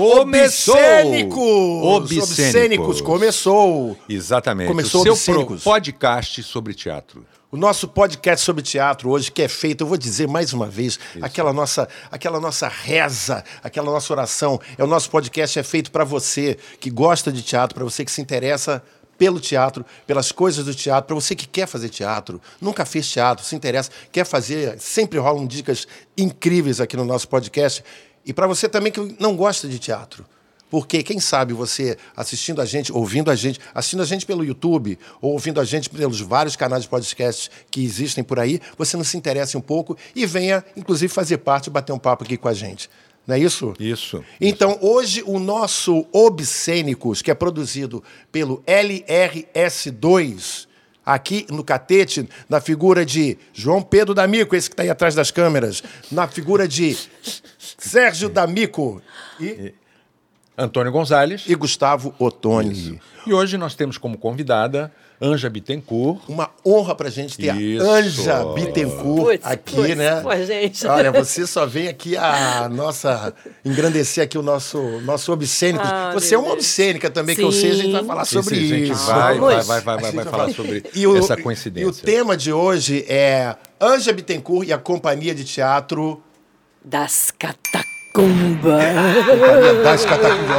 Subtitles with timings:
[0.00, 0.74] Começou!
[0.76, 1.38] Obscênicos!
[1.42, 2.30] Obscênicos.
[2.30, 3.98] Obscênicos, começou!
[4.08, 4.68] Exatamente.
[4.68, 5.62] Começou o seu Obscênicos.
[5.62, 7.26] podcast sobre teatro.
[7.52, 10.98] O nosso podcast sobre teatro hoje, que é feito, eu vou dizer mais uma vez,
[11.20, 16.02] aquela nossa, aquela nossa reza, aquela nossa oração, é o nosso podcast é feito para
[16.04, 18.82] você que gosta de teatro, para você que se interessa
[19.18, 23.44] pelo teatro, pelas coisas do teatro, para você que quer fazer teatro, nunca fez teatro,
[23.44, 25.86] se interessa, quer fazer, sempre rolam dicas
[26.16, 27.84] incríveis aqui no nosso podcast.
[28.24, 30.24] E para você também que não gosta de teatro,
[30.70, 34.96] porque quem sabe você assistindo a gente, ouvindo a gente, assistindo a gente pelo YouTube,
[35.20, 39.02] ou ouvindo a gente pelos vários canais de podcasts que existem por aí, você não
[39.02, 42.54] se interessa um pouco e venha, inclusive, fazer parte, bater um papo aqui com a
[42.54, 42.88] gente.
[43.26, 43.74] Não é isso?
[43.78, 44.24] Isso.
[44.40, 50.66] Então, hoje, o nosso Obscênicos, que é produzido pelo LRS2,
[51.04, 55.30] aqui no Catete, na figura de João Pedro D'Amico, esse que está aí atrás das
[55.30, 56.96] câmeras, na figura de
[57.78, 59.02] Sérgio D'Amico
[59.40, 59.74] e,
[60.56, 61.44] Antônio Gonzalez.
[61.46, 63.00] e Gustavo Ottoni.
[63.26, 66.20] E hoje nós temos como convidada Anja Bittencourt.
[66.28, 67.84] Uma honra pra gente ter Isso.
[67.86, 70.22] a Anja Bittencourt Putz, aqui, putz, né?
[70.46, 70.86] gente.
[70.86, 75.84] Olha, você só vem aqui a nossa engrandecer aqui o nosso nosso obscênico.
[75.86, 78.06] Ah, você é uma obscênica também, que eu sei, a gente vai Sim.
[78.06, 79.06] falar Sim, sobre sim, a gente isso.
[79.06, 81.40] vai, vai, vai, vai, A vai, gente vai vai falar sobre E o- essa E
[81.40, 82.02] o coincidência.
[82.04, 86.22] tema de hoje é Anja Bittencourt e a companhia de teatro
[86.82, 87.89] Das catacumbas.
[88.12, 90.50] Companhia das Catacumbas.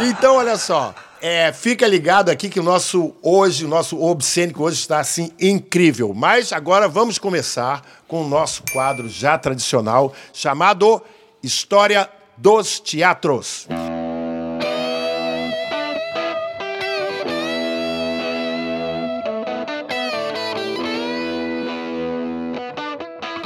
[0.00, 0.94] Então, olha só.
[1.26, 6.12] é, fica ligado aqui que o nosso hoje, o nosso obscênico hoje está assim incrível.
[6.14, 11.00] Mas agora vamos começar com o nosso quadro já tradicional chamado
[11.42, 13.66] História dos Teatros.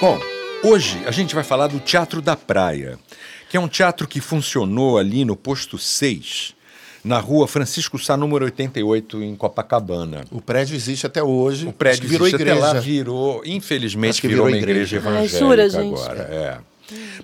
[0.00, 0.16] Bom,
[0.62, 2.96] hoje a gente vai falar do Teatro da Praia,
[3.50, 6.54] que é um teatro que funcionou ali no posto 6,
[7.02, 10.24] na rua Francisco Sá, número 88, em Copacabana.
[10.30, 11.66] O prédio existe até hoje.
[11.66, 12.64] O prédio virou existe igreja.
[12.64, 15.18] até lá, virou, infelizmente, virou, virou uma igreja, igreja.
[15.18, 15.94] Ai, evangélica jura, gente?
[15.94, 16.20] agora.
[16.20, 16.58] É.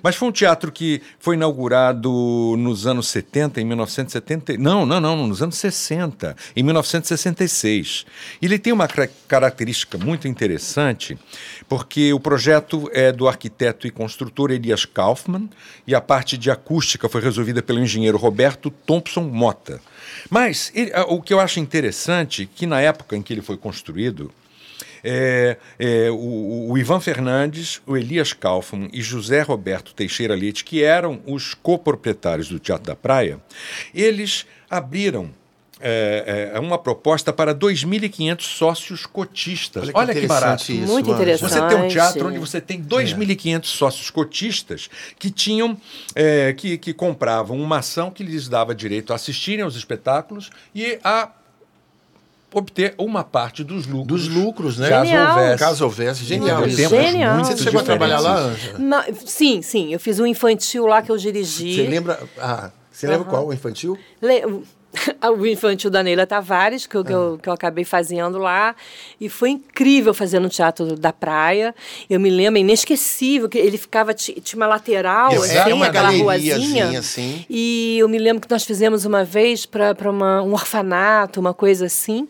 [0.03, 2.11] Mas foi um teatro que foi inaugurado
[2.57, 4.57] nos anos 70, em 1970.
[4.57, 8.05] Não, não, não, nos anos 60, em 1966.
[8.41, 8.87] Ele tem uma
[9.27, 11.17] característica muito interessante,
[11.67, 15.49] porque o projeto é do arquiteto e construtor Elias Kaufmann,
[15.87, 19.81] e a parte de acústica foi resolvida pelo engenheiro Roberto Thompson Mota.
[20.29, 24.31] Mas ele- o que eu acho interessante, que na época em que ele foi construído,
[25.05, 30.83] é, é, o, o Ivan Fernandes, o Elias Kaufmann e José Roberto Teixeira Leite, que
[30.83, 33.39] eram os coproprietários do Teatro da Praia,
[33.93, 35.29] eles abriram
[35.79, 39.83] é, é, uma proposta para 2.500 sócios cotistas.
[39.83, 40.71] Olha Olha, que que, barato.
[40.71, 41.51] isso, Muito interessante.
[41.51, 44.89] Você tem um teatro onde você tem 2.500 sócios cotistas
[45.19, 45.77] que tinham,
[46.15, 50.97] é, que, que compravam uma ação que lhes dava direito a assistirem aos espetáculos e
[51.03, 51.29] a
[52.55, 54.07] obter uma parte dos lucros.
[54.07, 54.89] Dos lucros, né?
[54.89, 55.29] Caso Genial.
[55.37, 55.59] houvesse.
[55.59, 56.61] Caso houvesse, genial.
[56.63, 57.35] Tempos Genial.
[57.35, 58.35] muito Você chegou a trabalhar lá.
[58.37, 58.75] Anja?
[58.79, 59.93] Não, sim, sim.
[59.93, 61.75] Eu fiz um infantil lá que eu dirigi.
[61.75, 62.19] Você lembra?
[62.39, 63.47] Ah, você lembra qual?
[63.47, 63.97] O infantil?
[64.21, 64.43] Le-
[65.37, 67.15] O infantil da Neila Tavares, que eu, que, Ah.
[67.15, 68.73] eu, que eu acabei fazendo lá.
[69.19, 71.75] E foi incrível fazer no Teatro da Praia.
[72.09, 75.87] Eu me lembro, é inesquecível, que ele ficava, ti- tinha uma lateral, É, assim, uma
[75.87, 76.97] aquela ruazinha.
[76.97, 77.45] assim.
[77.49, 82.25] E eu me lembro que nós fizemos uma vez para um orfanato, uma coisa assim.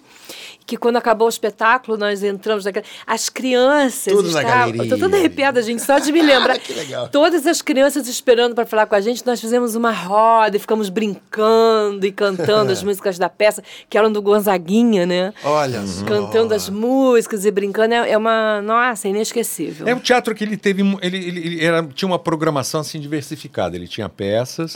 [0.66, 2.86] Que quando acabou o espetáculo, nós entramos naquela.
[3.06, 4.12] As crianças.
[4.12, 4.90] Tudo na estavam, galeria.
[4.90, 6.58] Tô toda arrepiada, gente, só de me lembrar.
[6.58, 7.08] Que legal.
[7.09, 10.90] Todas as crianças esperando para falar com a gente, nós fizemos uma roda e ficamos
[10.90, 15.34] brincando e cantando as músicas da peça, que eram do Gonzaguinha, né?
[15.44, 16.06] Olha só.
[16.06, 17.94] Cantando as músicas e brincando.
[17.94, 18.62] É é uma.
[18.62, 19.88] Nossa, é inesquecível.
[19.88, 20.82] É um teatro que ele teve.
[21.02, 23.76] Ele, ele- ele era- tinha uma programação assim diversificada.
[23.76, 24.73] Ele tinha peças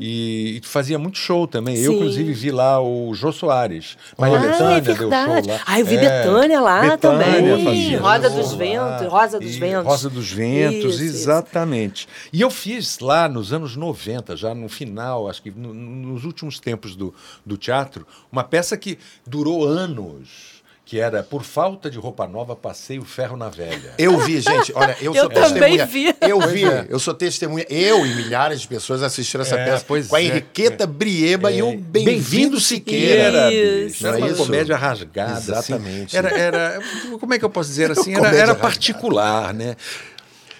[0.00, 1.76] e, e fazia muito show também.
[1.76, 1.88] Eu, Uhum.
[1.92, 1.96] Sim.
[1.96, 3.96] inclusive, vi lá o Jô Soares.
[4.18, 5.58] Maria Ah, é deu show verdade.
[5.58, 5.64] lá.
[5.66, 7.64] Ah, eu vi É, Betânia lá Bethânia também.
[7.64, 7.98] fazia
[8.30, 8.52] show dos.
[8.54, 9.86] Ventos, Rosa dos E Ventos.
[9.86, 11.16] Rosa dos Ventos, Isso, isso.
[11.16, 12.08] exatamente.
[12.32, 16.58] E eu fiz lá nos anos 90, já no final, acho que no- nos últimos
[16.60, 17.14] tempos do,
[17.44, 20.51] do teatro, uma peça que durou anos.
[20.92, 23.94] Que era Por Falta de Roupa Nova, Passei o Ferro na Velha.
[23.96, 25.86] Eu vi, gente, olha, eu, Eu sou também testemunha.
[25.86, 26.14] vi.
[26.20, 26.86] Eu vi, é.
[26.90, 27.66] eu sou testemunha.
[27.70, 30.24] Eu e milhares de pessoas assistiram essa É, peça pois com a é.
[30.24, 33.50] Henriqueta Brieba e o Bem-vindo Siqueira.
[33.50, 34.06] Isso.
[34.06, 34.36] Era é uma isso?
[34.36, 35.38] comédia rasgada.
[35.38, 36.14] Exatamente.
[36.14, 36.26] Assim.
[36.28, 36.80] Era, era,
[37.18, 38.14] como é que eu posso dizer assim?
[38.14, 39.76] Era, era particular, né?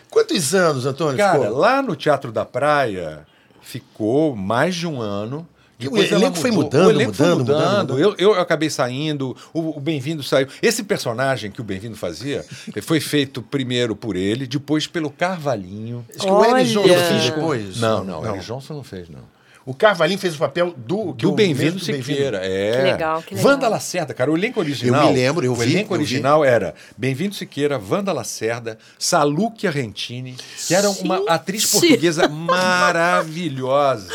[0.09, 1.19] Quantos anos, Antônio?
[1.19, 1.59] Cara, ficou?
[1.59, 3.27] lá no Teatro da Praia
[3.61, 5.47] ficou mais de um ano.
[5.89, 7.95] O elenco foi mudando, o elenco foi mudando, mudando.
[7.95, 10.49] mudando, Eu, eu acabei saindo, o, o Bem-vindo saiu.
[10.61, 12.45] Esse personagem que o Bem-vindo fazia
[12.83, 16.05] foi feito primeiro por ele, depois pelo Carvalhinho.
[16.11, 16.53] Acho que o L.
[16.53, 16.65] Olha.
[16.65, 17.81] Johnson fez depois.
[17.81, 18.39] Não, não, o L.
[18.41, 19.42] Johnson não fez, não.
[19.65, 21.15] O Carvalhinho fez o papel do...
[21.15, 22.73] que Do o Bem-vindo Siqueira, é.
[22.73, 23.51] Que legal, que legal.
[23.53, 25.03] Wanda Lacerda, cara, o elenco original.
[25.05, 26.05] Eu me lembro, eu o vi, elenco eu vi.
[26.05, 30.37] original era Bem-vindo Siqueira, Wanda Lacerda, Saluque Argentini,
[30.67, 31.31] que era uma Gente!
[31.31, 34.09] atriz portuguesa maravilhosa.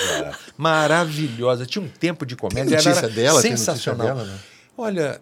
[0.58, 1.66] Maravilhosa.
[1.66, 2.78] Tinha um tempo de comédia.
[2.78, 3.42] Tem notícia era dela?
[3.42, 4.08] Tem sensacional.
[4.08, 4.40] notícia dela, né?
[4.78, 5.22] Olha,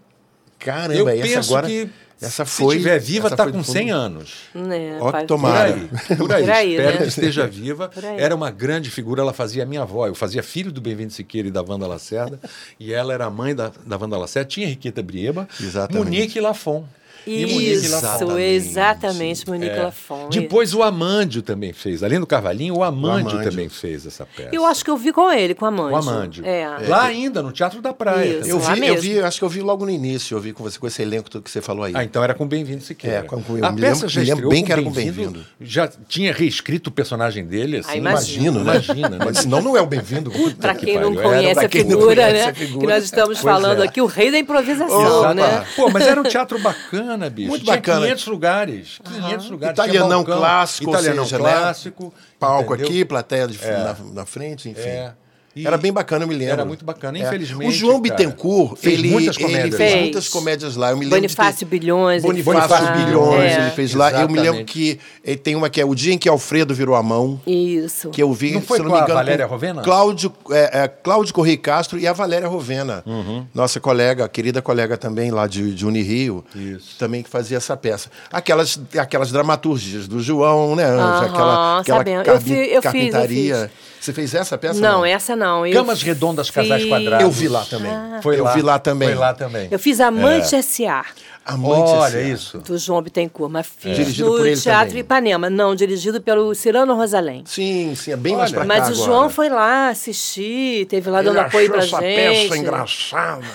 [0.57, 1.67] Caramba, eu essa penso agora...
[1.67, 1.89] que
[2.21, 3.73] essa se foi, estiver viva, está com do fundo.
[3.73, 4.33] 100 anos.
[4.53, 5.73] Né, Ó, Por tomara.
[5.75, 6.43] aí, por aí.
[6.43, 6.97] Por aí, Espero né?
[6.97, 7.91] que esteja viva.
[8.17, 10.07] Era uma grande figura, ela fazia a minha avó.
[10.07, 12.39] Eu fazia filho do Bem-vindo Siqueira e da Wanda Lacerda.
[12.79, 14.47] e ela era a mãe da, da Wanda Lacerda.
[14.49, 16.03] Tinha Henriqueta Brieba, Exatamente.
[16.05, 16.85] Monique Lafon.
[17.27, 19.83] E Monique Isso, exatamente, Monique É.
[19.83, 20.29] Lafon.
[20.29, 22.03] Depois o Amândio também fez.
[22.03, 23.49] Além do Carvalhinho, o Amândio, Amândio.
[23.49, 24.49] também fez essa peça.
[24.51, 25.93] Eu acho que eu vi com ele, com a mãe.
[25.93, 26.45] O Amândio.
[26.45, 26.67] É.
[26.87, 28.39] Lá ainda, no Teatro da Praia.
[28.39, 28.49] Isso.
[28.49, 30.63] Eu Lá vi, eu vi, acho que eu vi logo no início, eu vi com
[30.63, 31.93] você, com esse elenco que você falou aí.
[31.95, 33.17] Ah, então era com Bem-vindo Siqueira.
[33.17, 34.81] É, com- com- eu a me peça lembro- já me lembro estreou bem que era
[34.81, 35.31] com Bem-vindo.
[35.31, 35.45] Bem-vindo.
[35.61, 37.89] Já tinha reescrito o personagem dele, assim.
[37.91, 38.63] Ah, imagino.
[38.63, 38.73] né?
[38.75, 39.17] Imagina, né?
[39.25, 40.31] Mas senão não é o bem-vindo.
[40.59, 42.49] Para que quem não pariu, era conhece quem não figura, conhece né?
[42.49, 42.79] a figura.
[42.87, 43.85] Que nós estamos Pois falando é.
[43.87, 45.65] aqui, o rei da improvisação, né?
[45.75, 47.49] Pô, mas era um teatro bacana, bicho.
[47.49, 48.01] Muito Tinha bacana.
[48.05, 48.99] 500 lugares.
[49.03, 49.73] 500 lugares.
[49.79, 51.43] Italianão balcão, clássico, Italianão seja, né?
[51.43, 52.13] clássico.
[52.39, 52.87] Palco entendeu?
[52.91, 54.81] aqui, plateia de- na, na frente, enfim.
[54.81, 55.13] É.
[55.55, 56.53] E Era bem bacana, eu me lembro.
[56.53, 57.21] Era muito bacana, É.
[57.21, 57.69] infelizmente.
[57.69, 59.75] O João cara, Bittencourt, fez ele, muitas ele comédias.
[59.77, 60.01] fez Fez.
[60.03, 60.91] muitas comédias lá.
[60.91, 62.23] Eu me lembro de ter- Bonifácio Bilhões.
[62.25, 63.05] ele Bonifácio fez lá.
[63.05, 63.61] Bilhões, É.
[63.61, 64.11] ele fez lá.
[64.11, 66.93] Eu me lembro que ele tem uma que é O Dia em que Alfredo Virou
[66.95, 68.09] a Mão, Isso.
[68.09, 69.81] que eu vi, Não foi se não me a engano, Valéria com Rovena?
[69.81, 73.01] Cláudio, é, é, Cláudio Correia Castro e a Valéria Rovena.
[73.05, 73.45] Uhum.
[73.53, 76.97] Nossa colega, querida colega também lá de, de Unirio, Isso.
[76.99, 78.09] também que fazia essa peça.
[78.29, 81.01] Aquelas, aquelas dramaturgias do João, né, Anja?
[81.01, 82.27] Aham, aquela aquela sabendo.
[82.29, 83.55] Eu fi- eu fiz, eu carpintaria.
[83.71, 83.95] fiz.
[84.05, 84.79] Você fez essa peça?
[84.79, 85.44] Não, essa não.
[85.65, 87.23] Eu Camas redondas, casais fiz- quadrados.
[87.23, 87.91] Eu vi lá também.
[88.21, 89.09] Foi eu lá, vi lá também.
[89.09, 89.67] Foi lá também.
[89.71, 91.05] Eu fiz Amante S.A.
[91.47, 92.21] Amante Olha S.A.
[92.21, 92.57] isso.
[92.57, 95.01] do João Bittencourt, mas fiz Dirigido no por ele Teatro também.
[95.01, 95.47] Ipanema.
[95.47, 97.43] Não, dirigido pelo Cirano Rosalém.
[97.45, 99.05] Sim, sim, é bem mais Olha, pra Mas cá o agora.
[99.05, 102.47] João foi lá assistir, teve lá Ele dando apoio achou pra essa gente.
[102.49, 103.45] peça engraçada.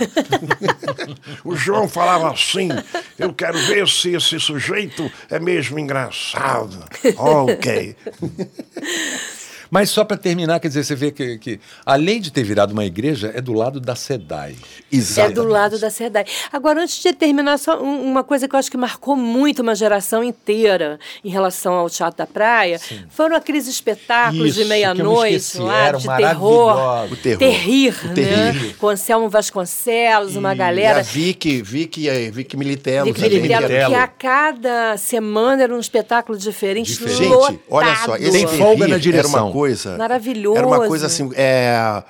[1.44, 2.68] o João falava assim:
[3.18, 6.78] eu quero ver se esse sujeito é mesmo engraçado.
[7.18, 7.96] ok.
[9.70, 12.84] Mas só para terminar, quer dizer, você vê que, que, além de ter virado uma
[12.84, 14.56] igreja, é do lado da SEDAI.
[15.16, 16.24] É do lado da SEDAI.
[16.52, 19.74] Agora, antes de terminar, só um- uma coisa que eu acho que marcou muito uma
[19.74, 22.80] geração inteira em relação ao Teatro da Praia
[23.10, 27.04] foram aqueles espetáculos Isso, de meia-noite lá, de terror.
[27.12, 27.38] O terror.
[27.38, 28.14] Terrir, O né?
[28.14, 28.74] terrir.
[28.76, 31.02] Com Anselmo Vasconcelos, uma E a galera.
[31.02, 33.12] Vicky, Vicky, é, Vicky Militello.
[33.12, 36.92] Vicky Militello, que a cada semana era um espetáculo diferente.
[36.92, 37.18] Diferente.
[37.18, 38.22] Gente, olha só, lotado.
[38.22, 39.52] esse Tem terrir folga na Era direção.
[39.60, 39.96] Coisa.
[39.96, 40.58] Maravilhoso.
[40.58, 41.30] Era uma coisa assim.
[41.34, 42.02] É,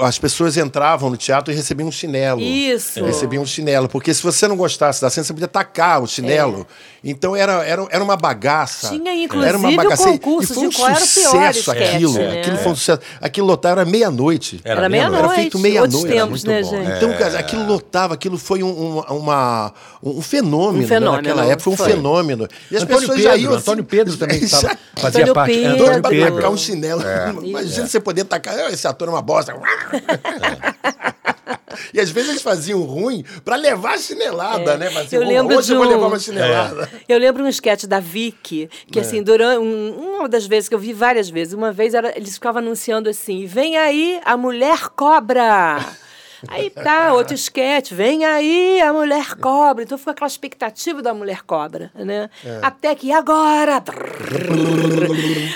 [0.00, 2.40] as pessoas entravam no teatro e recebiam um chinelo.
[2.40, 3.04] Isso.
[3.04, 3.88] Recebiam um chinelo.
[3.88, 6.66] Porque se você não gostasse da cena, você podia tacar o chinelo.
[7.02, 8.88] Então era, era, era uma bagaça.
[8.90, 10.10] Tinha, inclusive, era uma bagaça.
[10.10, 12.12] e foi um de qual era o pior sucesso esquete, aquilo.
[12.14, 12.40] né?
[12.40, 13.00] Aquilo foi um sucesso.
[13.20, 14.60] Aquilo lotava, era meia-noite.
[14.64, 15.24] Era Era meia-noite.
[15.24, 16.08] Era feito meia-noite.
[16.08, 16.70] tempos, muito né, bom.
[16.70, 16.96] gente?
[16.96, 21.44] Então, cara, aquilo lotava, aquilo foi um, um- uma, um fenômeno, Um fenômeno, né, naquela
[21.44, 22.48] época, foi um fenômeno.
[22.70, 25.54] E as Antônio pessoas já Pedro, iam assim- Antônio Pedro também fazia Antônio parte.
[25.54, 25.72] Pedro.
[25.74, 26.34] Antônio Pra Pedro.
[26.34, 27.02] tacar um chinelo.
[27.02, 27.34] É.
[27.46, 28.58] Imagina você poder tacar.
[28.58, 29.54] "Ah, Esse ator é uma bosta.
[31.94, 34.90] E às vezes eles faziam ruim pra levar a chinelada, né?
[34.90, 36.90] Mas, Eu lembro hoje eu vou um- levar uma chinelada.
[37.08, 40.78] Eu lembro um sketch da Vicky, que assim, durante um- uma das vezes que eu
[40.78, 45.78] vi várias vezes, uma vez era, eles ficavam anunciando assim: vem aí a mulher cobra.
[46.46, 49.82] Aí tá, outro sketch, vem aí a mulher cobra.
[49.82, 52.30] Então fica aquela expectativa da mulher cobra, né?
[52.62, 53.82] Até que agora.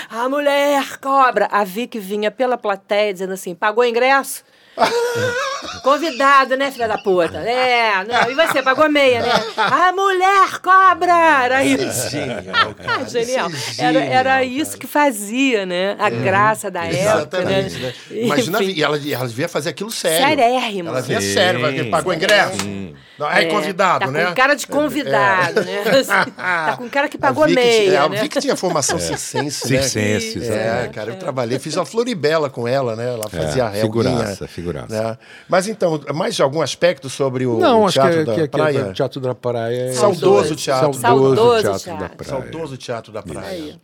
[0.09, 1.47] a mulher cobra.
[1.51, 4.43] A Vicky vinha pela plateia dizendo assim: pagou ingresso?
[5.83, 7.37] Convidado, né, filha da puta?
[7.39, 9.31] É, não, e você, pagou meia, né?
[9.57, 11.43] A mulher cobra!
[11.43, 12.09] Era isso.
[12.09, 13.05] Genial, cara.
[13.05, 13.49] Genial.
[13.49, 14.43] Isso é Era, genial, era cara.
[14.45, 15.95] isso que fazia, né?
[15.99, 17.59] A graça da época, né?
[17.59, 17.93] Exatamente, né?
[18.11, 18.73] Imagina, Enfim.
[18.73, 20.25] e ela, ela devia fazer aquilo sério.
[20.27, 20.89] Serérrimo.
[20.89, 21.33] Ela vinha Sim.
[21.33, 22.65] sério, pagou ingresso.
[22.65, 22.93] Não,
[23.31, 24.25] é, convidado, tá né?
[24.25, 25.83] com cara de convidado, né?
[26.35, 28.27] tá com cara que pagou a Vicky, meia, é, a né?
[28.27, 29.81] Tinha formação circense, né?
[29.81, 33.13] Circense, É, cara, eu trabalhei, fiz a Floribela com ela, né?
[33.13, 33.81] Ela fazia a Helguinha.
[33.81, 35.03] figuraça, figuraça.
[35.03, 35.17] Né?
[35.47, 38.47] Mas então, mais algum aspecto sobre o, Não, o acho Teatro que, da que, que
[38.47, 38.85] Praia?
[38.87, 39.93] o Teatro da Praia é...
[39.93, 40.93] Saudoso teatro.
[40.93, 41.99] Saudoso, Saudoso Teatro, teatro.
[41.99, 42.29] da Praia.
[42.29, 43.79] Saudoso Teatro da Praia.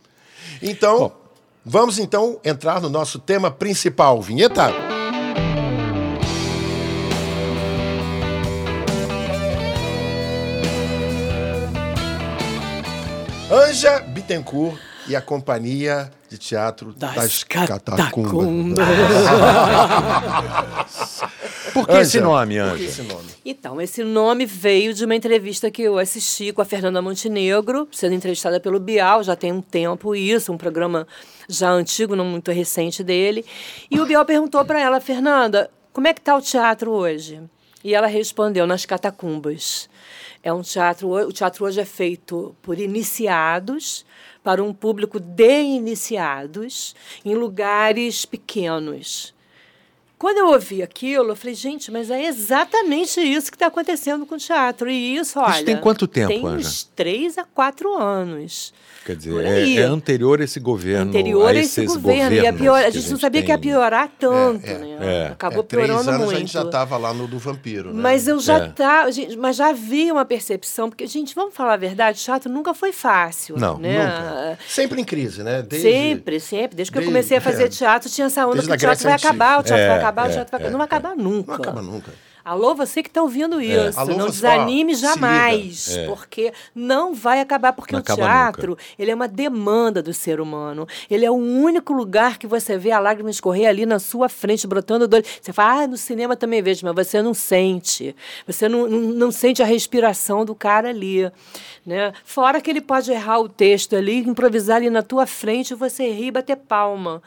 [0.62, 1.12] Então,
[1.64, 4.20] vamos então entrar no nosso tema principal.
[4.20, 4.99] Vinheta?
[13.80, 18.10] Anja Bittencourt e a Companhia de Teatro das, Das Catacumbas.
[18.10, 18.86] catacumbas.
[21.72, 22.84] Por que Ângela, esse nome, Por que Anja?
[22.84, 23.28] esse nome?
[23.42, 28.14] Então, esse nome veio de uma entrevista que eu assisti com a Fernanda Montenegro, sendo
[28.14, 31.06] entrevistada pelo Bial, já tem um tempo isso, um programa
[31.48, 33.46] já antigo, não muito recente dele.
[33.90, 37.40] E o Bial perguntou para ela, Fernanda, como é que está o teatro hoje?
[37.82, 39.88] E ela respondeu, nas catacumbas.
[40.42, 44.04] É um teatro, o teatro hoje é feito por iniciados,
[44.42, 46.94] para um público de iniciados,
[47.24, 49.34] em lugares pequenos.
[50.20, 54.34] Quando eu ouvi aquilo, eu falei, gente, mas é exatamente isso que está acontecendo com
[54.34, 54.90] o teatro.
[54.90, 55.64] E isso, olha.
[55.64, 56.56] tem quanto tempo, Tem Anja?
[56.68, 58.74] uns três a quatro anos.
[59.02, 61.08] Quer dizer, é, é anterior a esse governo.
[61.08, 62.34] Anterior a a esse governo.
[62.36, 63.70] Ia governos pior, a gente não sabia que ia tem.
[63.70, 64.96] piorar tanto, É, é, né?
[65.00, 65.26] é.
[65.28, 66.36] Acabou É, três piorando anos muito.
[66.36, 68.02] a gente já estava lá no do Vampiro, né?
[68.02, 68.68] Mas eu já É.
[68.68, 72.74] tá, gente, mas já havia uma percepção, porque, gente, vamos falar a verdade, teatro nunca
[72.74, 73.56] foi fácil.
[73.58, 74.04] Não, né?
[74.04, 74.58] nunca.
[74.68, 75.62] Sempre em crise, né?
[75.62, 75.88] Desde...
[75.90, 76.76] Sempre, sempre.
[76.76, 77.68] Desde que eu desde- comecei a fazer é.
[77.68, 80.09] teatro, tinha essa onda que a o teatro vai acabar, o teatro É, vai acabar,
[80.10, 80.70] o é, teatro vai é, acabar.
[80.70, 81.52] Não vai acabar nunca.
[81.52, 82.12] Não acaba nunca.
[82.44, 87.92] Alô, você que está ouvindo isso, Alô, não desanime jamais, porque não vai acabar, porque
[87.92, 90.88] Não o teatro, ele é uma demanda do ser humano.
[91.10, 94.66] Ele é o único lugar que você vê a lágrima escorrer ali na sua frente,
[94.66, 95.24] brotando do olho.
[95.40, 98.16] Você fala, ah, no cinema também vejo, mas você não sente.
[98.46, 101.30] Você não, não, não sente a respiração do cara ali.
[101.84, 102.12] Né?
[102.24, 106.26] Fora que ele pode errar o texto ali, improvisar ali na tua frente, você rir
[106.26, 107.22] e bater palma.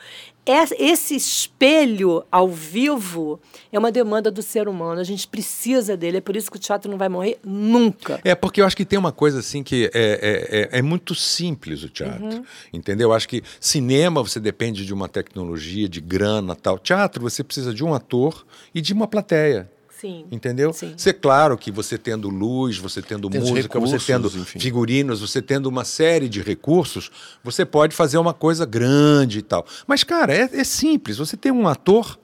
[0.46, 3.40] Es- Esse espelho ao vivo
[3.72, 5.00] é uma demanda do ser humano.
[5.00, 6.18] A gente precisa dele.
[6.18, 8.20] É por isso que o teatro não vai morrer nunca.
[8.24, 11.16] É, porque eu acho que tem uma coisa assim que é, é, é, é muito
[11.16, 12.26] simples o teatro.
[12.26, 12.44] Uhum.
[12.74, 13.10] Entendeu?
[13.10, 16.78] Eu acho que cinema você depende de uma tecnologia, de grana tal.
[16.78, 18.46] Teatro você precisa de um ator
[18.76, 19.72] e de uma plateia.
[20.04, 20.26] Sim.
[20.30, 20.74] Entendeu?
[20.74, 20.94] Sim.
[20.98, 24.60] Ser claro que você tendo luz, você tendo Tendo música, recursos, você tendo enfim.
[24.60, 27.10] figurinos, você tendo uma série de recursos,
[27.42, 29.66] você pode fazer uma coisa grande e tal.
[29.88, 31.18] Mas, cara, é, é simples.
[31.20, 32.20] Você tem um ator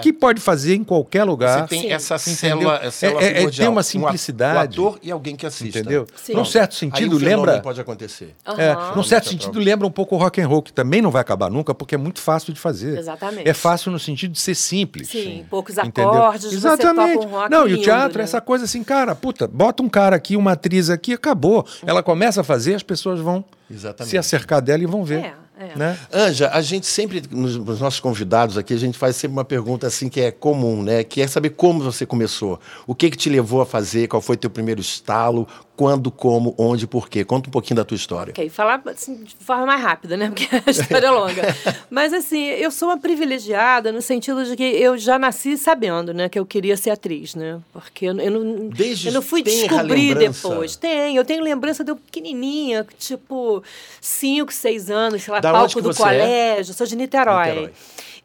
[0.00, 1.60] que pode fazer em qualquer lugar.
[1.62, 1.92] Você tem Sim.
[1.92, 2.36] essa Entendeu?
[2.36, 4.80] célula, essa célula É- é- é- tem uma Um simplicidade.
[4.80, 5.78] Um ator e alguém que assista.
[5.78, 6.06] Entendeu?
[6.16, 6.32] Sim.
[6.34, 7.60] Num certo Aí sentido, o fenômeno lembra.
[7.60, 8.34] pode acontecer.
[8.56, 8.96] É, Aham.
[8.96, 9.62] num certo sentido, não.
[9.64, 11.98] lembra um pouco o rock and roll, que também não vai acabar nunca, porque é
[11.98, 12.96] muito fácil de fazer.
[12.98, 13.48] Exatamente.
[13.48, 15.08] É fácil no sentido de ser simples.
[15.08, 16.10] Sim, poucos Entendeu?
[16.10, 17.14] acordes, você Exatamente.
[17.18, 18.24] toca um rock não, e o teatro é né?
[18.24, 21.66] essa coisa assim, cara, puta, bota um cara aqui, uma atriz aqui, acabou.
[21.84, 24.10] Ela começa a fazer, as pessoas vão Exatamente.
[24.10, 25.18] se acercar dela e vão ver.
[25.24, 25.76] É, é.
[25.76, 25.98] Né?
[26.12, 29.86] Anja, a gente sempre, nos, nos nossos convidados aqui, a gente faz sempre uma pergunta
[29.86, 31.04] assim que é comum, né?
[31.04, 32.60] Que é saber como você começou.
[32.86, 34.08] O que que te levou a fazer?
[34.08, 35.46] Qual foi teu primeiro estalo?
[35.76, 37.24] Quando, como, onde, por quê?
[37.24, 38.30] Conta um pouquinho da tua história.
[38.30, 40.28] Ok, falar assim, de forma mais rápida, né?
[40.34, 41.42] Porque a história é longa.
[41.90, 46.28] Mas, assim, eu sou uma privilegiada no sentido de que eu já nasci sabendo, né?
[46.28, 47.58] Que eu queria ser atriz, né?
[47.72, 50.76] Porque eu, eu não, Desde- eu não fui descobrir depois.
[50.76, 53.60] Tem, eu tenho lembrança de eu pequenininha, tipo,
[54.00, 55.94] 5, 6 anos, sei lá, Da palco do é?
[55.94, 56.70] colégio.
[56.70, 57.48] Eu sou de Niterói.
[57.48, 57.72] Niterói.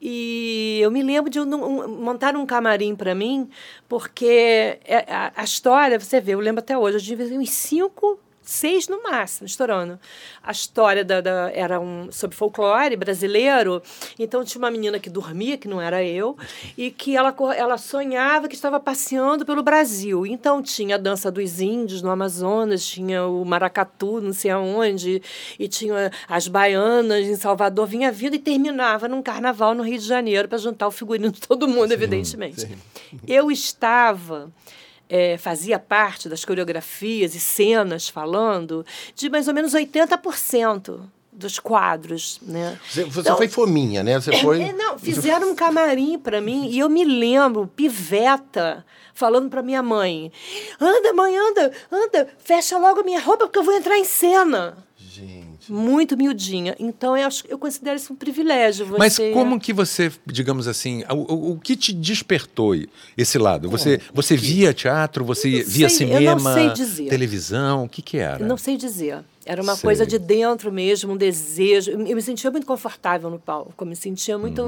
[0.01, 3.49] E eu me lembro de um, um, montar um camarim para mim,
[3.87, 8.19] porque é- a, a história, você vê, eu lembro até hoje, eu ter uns cinco,
[8.49, 9.99] seis no máximo, estourando.
[10.41, 13.81] A história da, da- era um, sobre folclore brasileiro,
[14.17, 16.35] então tinha uma menina que dormia, que não era eu,
[16.77, 20.25] e que ela, ela sonhava que estava passeando pelo Brasil.
[20.25, 25.21] Então tinha a dança dos índios no Amazonas, tinha o maracatu, não sei aonde,
[25.59, 30.05] e tinha as baianas em Salvador, vinha vindo e terminava num carnaval no Rio de
[30.05, 32.67] Janeiro para juntar o figurino de todo mundo, evidentemente.
[33.27, 34.51] Eu estava
[35.09, 38.85] eh, fazia parte das coreografias e cenas falando
[39.15, 40.99] de mais ou menos 80%
[41.31, 42.77] dos quadros, né?
[42.87, 44.19] Você, você Então, foi fominha, né?
[44.19, 44.61] Você foi.
[44.61, 49.81] é, não, fizeram um camarim para mim e eu me lembro, piveta, falando para minha
[49.81, 50.31] mãe:
[50.79, 54.77] anda, mãe, anda, anda, fecha logo a minha roupa porque eu vou entrar em cena.
[54.97, 55.48] Gente.
[55.69, 56.75] Muito miudinha.
[56.79, 58.85] Então eu, acho, eu considero isso um privilégio.
[58.85, 58.97] Você...
[58.97, 62.73] Mas como que você, digamos assim, o, o- o que te despertou
[63.17, 63.69] esse lado?
[63.69, 67.09] Você, você via teatro, você não via sei, eu cinema, não sei dizer.
[67.09, 68.45] televisão, o que que era?
[68.45, 69.19] Não sei dizer.
[69.45, 69.81] Era uma Sei.
[69.83, 71.89] coisa de dentro mesmo, um desejo.
[71.91, 74.61] Eu me sentia muito confortável no palco, eu me sentia muito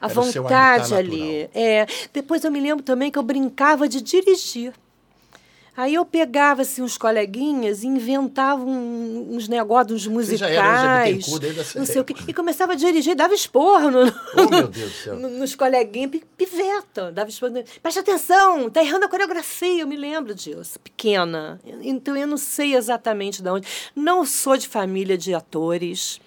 [0.00, 1.50] à Era vontade ali.
[1.54, 1.86] É.
[2.14, 4.72] Depois eu me lembro também que eu brincava de dirigir.
[5.76, 10.62] Aí eu pegava assim, uns coleguinhas e inventava um- uns negócios, uns Você já era
[10.62, 11.16] musicais.
[11.16, 12.14] Bittencourt desde não sei o quê.
[12.26, 15.16] E começava a dirigir, dava esporro no, Oh, meu Deus do céu.
[15.20, 17.52] no- nos coleguinhas, pi- piveta, dava esporro.
[17.82, 21.60] Presta atenção, tá errando a coreografia, eu me lembro disso, pequena.
[21.82, 23.66] Então eu não sei exatamente de onde.
[23.94, 26.20] Não sou de família de atores.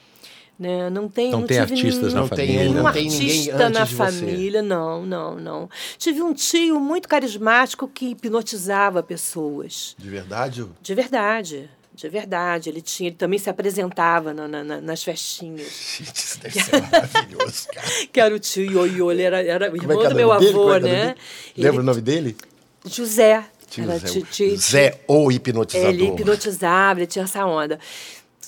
[0.59, 0.89] Né?
[0.89, 2.59] Não, tem, Não não tem artistas na nenhum, família.
[2.63, 3.95] nenhum Não tem ninguém artista antes na de você.
[3.95, 5.69] família, não, não, não.
[5.97, 9.95] Tive um tio muito carismático que hipnotizava pessoas.
[9.97, 10.65] De verdade?
[10.81, 11.69] De verdade.
[11.95, 15.67] De verdade, ele tinha, ele também se apresentava na, na, na, nas festinhas.
[15.97, 17.87] Gente, isso deve ser maravilhoso, cara.
[18.11, 20.17] Que era o tio Ioiô, ele era, era o Como é irmão é do o
[20.17, 20.89] meu avô, é o né?
[20.89, 21.15] dele?
[21.57, 22.37] Lembra o nome dele?
[22.85, 23.43] José.
[23.69, 24.55] Tio Zé.
[24.57, 25.93] Zé ou hipnotizador.
[25.93, 27.77] Ele hipnotizava, ele tinha essa onda.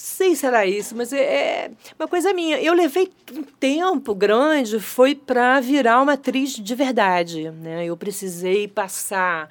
[0.03, 2.59] Sei se era isso, mas é é uma coisa minha.
[2.59, 7.51] Eu levei um tempo grande, foi para virar uma atriz de verdade.
[7.51, 7.85] Né?
[7.85, 9.47] Eu precisei passar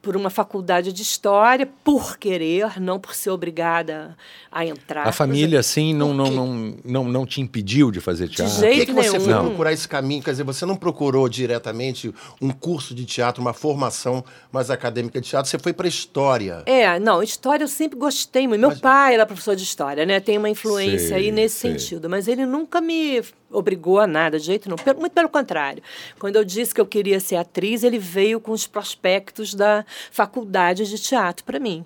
[0.00, 4.16] por uma faculdade de história por querer, não por ser obrigada
[4.50, 5.06] a entrar.
[5.06, 8.54] A família, assim, não, não, não, não, não te impediu de fazer teatro?
[8.54, 10.22] Por que, jeito que você foi procurar esse caminho?
[10.22, 15.28] Quer dizer, você não procurou diretamente um curso de teatro, uma formação mais acadêmica de
[15.28, 16.62] teatro, você foi para história.
[16.66, 18.60] É, não, história eu sempre gostei muito.
[18.60, 20.20] Meu pai era professor de história, né?
[20.20, 21.72] Tem uma influência Sei, aí nesse sei.
[21.72, 22.08] sentido.
[22.08, 24.98] Mas ele nunca me obrigou a nada, de jeito nenhum.
[24.98, 25.82] Muito pelo contrário.
[26.18, 30.88] Quando eu disse que eu queria ser atriz, ele veio com os prospectos da faculdade
[30.88, 31.84] de teatro para mim.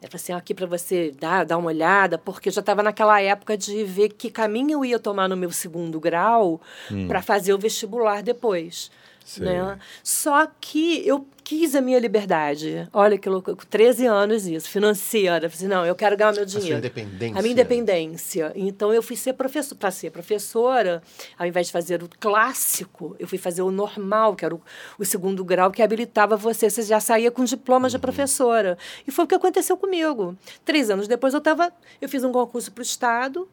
[0.00, 3.20] Ele falou assim, aqui para você dar, dar uma olhada, porque eu já estava naquela
[3.20, 6.60] época de ver que caminho eu ia tomar no meu segundo grau
[7.08, 8.92] para fazer o vestibular depois.
[9.36, 9.78] Né?
[10.02, 12.86] Só que eu quis a minha liberdade.
[12.92, 15.46] Olha que louco, com 13 anos isso, financeira.
[15.46, 16.78] Eu falei, assim, não, eu quero ganhar o meu sua dinheiro.
[16.78, 17.38] independência.
[17.38, 18.52] A minha independência.
[18.54, 21.02] Então eu fui ser professora, para ser professora,
[21.38, 24.60] ao invés de fazer o clássico, eu fui fazer o normal, que era o,
[24.98, 26.68] o segundo grau, que habilitava você.
[26.68, 27.92] Você já saía com diploma Uhum.
[27.92, 28.76] de professora.
[29.06, 30.36] E foi o que aconteceu comigo.
[30.66, 33.48] Três anos depois eu tava, eu fiz um concurso para o Estado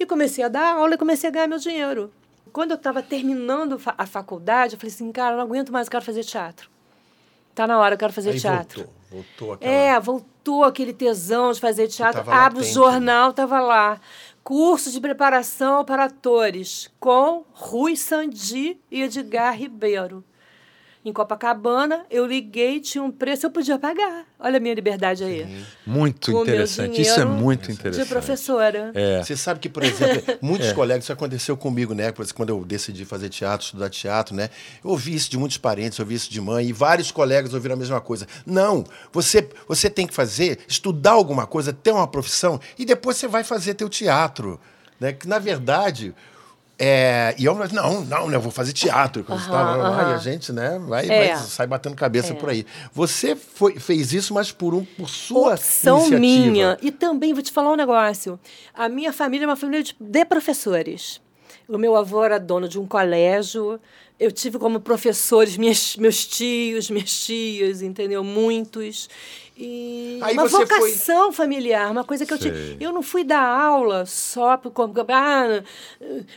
[0.00, 2.10] e comecei a dar aula e comecei a ganhar meu dinheiro.
[2.50, 5.90] Quando eu estava terminando a faculdade, eu falei assim, cara, eu não aguento mais, eu
[5.90, 6.74] quero fazer teatro.
[7.56, 8.84] Tá na hora, eu quero fazer Aí teatro.
[8.84, 9.72] voltou, voltou aquela...
[9.72, 12.22] É, voltou aquele tesão de fazer teatro.
[12.30, 13.98] Abre o jornal, tava lá.
[14.44, 20.22] Curso de preparação para atores com Rui Sandi e Edgar Ribeiro.
[21.06, 24.24] Em Copacabana, eu liguei, tinha um preço, eu podia pagar.
[24.40, 25.64] Olha a minha liberdade aí.
[25.86, 27.00] Muito Com meu interessante.
[27.00, 28.08] Isso é muito De interessante.
[28.08, 28.90] professora.
[28.92, 29.22] É.
[29.22, 32.10] Você sabe que, por exemplo, muitos colegas, isso aconteceu comigo, né?
[32.10, 34.50] Por exemplo, Quando eu decidi fazer teatro, estudar teatro, né?
[34.82, 37.76] Eu ouvi isso de muitos parentes, eu ouvi isso de mãe, e vários colegas ouviram
[37.76, 38.26] a mesma coisa.
[38.44, 43.28] Não, você, você tem que fazer, estudar alguma coisa, ter uma profissão, e depois você
[43.28, 44.58] vai fazer teu teatro.
[44.98, 45.12] Né?
[45.12, 46.12] Que, na verdade.
[46.78, 49.24] É, e eu não, não, né, eu vou fazer teatro.
[49.28, 51.34] lá, E a gente, né, vai, É.
[51.34, 52.66] vai- sai batendo cabeça por aí.
[52.92, 56.20] Você foi, fez isso, mas por, um, por sua opção iniciativa.
[56.50, 56.78] minha.
[56.82, 58.38] E também vou te falar um negócio.
[58.74, 61.20] A minha família é uma família de, de professores.
[61.66, 63.80] O meu avô era dono de um colégio.
[64.20, 68.22] Eu tive como professores minhas, meus tios, minhas tias, entendeu?
[68.22, 69.08] Muitos.
[69.58, 72.52] E Aí uma você foi- vocação familiar, uma coisa que eu tinha.
[72.78, 75.62] Eu não fui dar aula só como ah,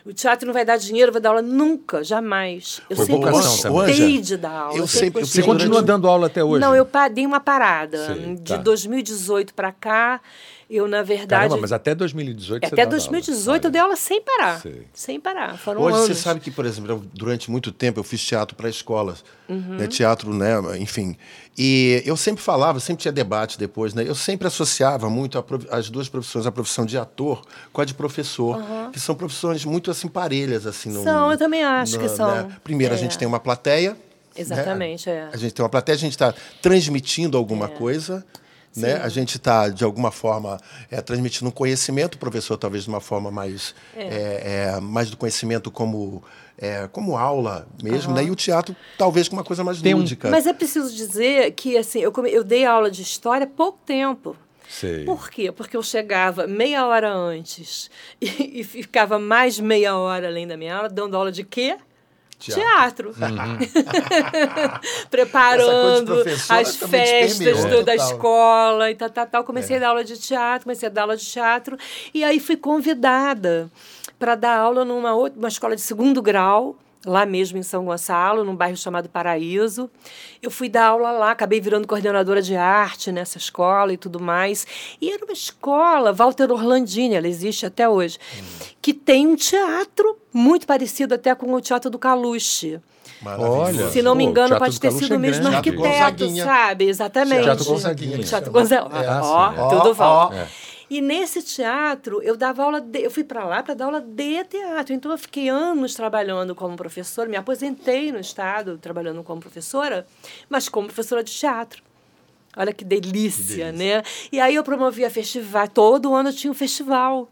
[0.05, 2.81] o teatro não vai dar dinheiro, vai dar aula nunca, jamais.
[2.89, 4.77] Eu Foi sempre vocação gostei de dar aula.
[4.77, 6.61] Eu sempre- eu Você continua dando aula até hoje?
[6.61, 8.07] Não, eu dei uma parada.
[8.07, 8.57] Sei, de tá.
[8.57, 10.21] 2018 para cá,
[10.69, 11.29] eu, na verdade.
[11.29, 13.71] Caramba, mas até 2018 você até dava 2018 eu aula.
[13.71, 14.61] dei aula sem parar.
[14.61, 14.83] Sei.
[14.93, 15.57] Sem parar.
[15.57, 16.07] Foram Hoje anos.
[16.07, 19.77] você sabe que, por exemplo, eu, durante muito tempo eu fiz teatro para escolas, Uhum.
[19.77, 21.17] né, teatro, né, enfim.
[21.57, 24.03] E eu sempre falava, sempre tinha debate depois, né?
[24.07, 27.41] Eu sempre associava muito a prof- as duas profissões, a profissão de ator
[27.73, 28.61] com a de professor,
[28.93, 30.89] que são profissões muito assim parelhas assim.
[30.91, 32.31] no- São, eu também acho que na- são.
[32.47, 32.55] né?
[32.63, 32.99] Primeiro a É.
[32.99, 33.91] gente tem uma plateia.
[33.91, 33.97] né?
[34.37, 35.27] Exatamente, é.
[35.33, 38.23] A gente tem uma plateia, a gente está transmitindo alguma coisa.
[38.75, 38.95] Né?
[38.97, 40.59] A gente está, de alguma forma,
[40.91, 45.17] é, transmitindo um conhecimento, o professor talvez de uma forma mais, é, é, mais do
[45.17, 46.23] conhecimento como,
[46.57, 48.23] é, como aula mesmo, né?
[48.23, 50.29] e o teatro talvez com uma coisa mais Tem um- lúdica.
[50.29, 53.79] Mas é preciso dizer que assim, eu, come- eu dei aula de história há pouco
[53.85, 54.35] tempo.
[54.69, 55.03] Sei.
[55.03, 55.51] Por quê?
[55.51, 57.89] Porque eu chegava meia hora antes
[58.21, 61.75] e, e ficava mais meia hora além da minha aula, dando aula de quê?
[62.39, 63.13] Teatro.
[63.13, 63.13] Teatro.
[65.09, 67.95] Preparando de professora as festas do- da total.
[68.11, 69.43] escola e tal, tal, tal.
[69.43, 71.77] Comecei a dar aula de teatro, comecei a dar aula de teatro.
[72.13, 73.69] E aí fui convidada
[74.17, 76.75] para dar aula numa outra, uma escola de segundo grau,
[77.05, 79.89] lá mesmo em São Gonçalo, num bairro chamado Paraíso.
[80.41, 84.67] Eu fui dar aula lá, acabei virando coordenadora de arte nessa escola e tudo mais.
[85.01, 88.17] E era uma escola, Walter Orlandini, ela existe até hoje,
[88.81, 92.79] que tem um teatro muito parecido até com o Teatro do Caluche.
[93.21, 93.61] Maravilhoso.
[93.61, 93.89] Olha.
[93.89, 96.85] Se não me Pô, engano, Teatro pode ter sido é o mesmo arquiteto, sabe?
[96.85, 97.43] Exatamente.
[97.43, 98.19] Teatro Gonzaguinha.
[98.19, 99.03] Teatro Gonzaguinha.
[99.03, 100.31] É, Ó, assim, tudo ó.
[100.89, 104.43] E nesse teatro, eu dava aula, de, eu fui para lá para dar aula de
[104.45, 104.93] teatro.
[104.93, 110.07] Então, eu fiquei anos trabalhando como professora, me aposentei no Estado trabalhando como professora,
[110.49, 111.83] mas como professora de teatro.
[112.57, 114.03] Olha que delícia, né?
[114.31, 117.29] E aí eu promovia festival, todo ano tinha um festival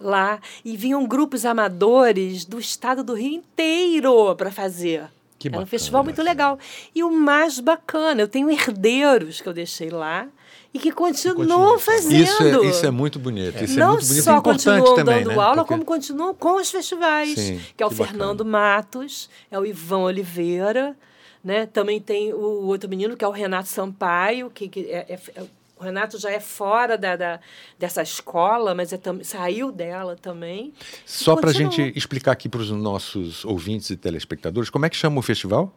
[0.00, 0.40] lá.
[0.64, 5.08] E vinham grupos amadores do estado do Rio inteiro para fazer.
[5.38, 6.58] Que Era um bacana, festival muito legal.
[6.94, 10.26] E o mais bacana, eu tenho herdeiros que eu deixei lá.
[10.72, 11.78] E que continuam Continua.
[11.78, 12.14] fazendo.
[12.22, 13.62] Isso é, isso é muito bonito.
[13.64, 15.42] Isso é não muito bonito e só importante continuam também, dando né?
[15.42, 17.34] aula, Porque- como continuam com os festivais.
[17.38, 18.18] Sim, que é o que bacana.
[18.18, 20.96] Fernando Matos, é o Ivan Oliveira,
[21.42, 21.66] né?
[21.66, 25.44] Também tem o outro menino, que é o Renato Sampaio, que, que é, é- é-
[25.80, 27.40] o Renato já é fora da, da-
[27.78, 30.72] dessa escola, mas é tam- saiu dela também.
[31.06, 34.96] Só para a gente explicar aqui para os nossos ouvintes e telespectadores, como é que
[34.96, 35.72] chama o festival?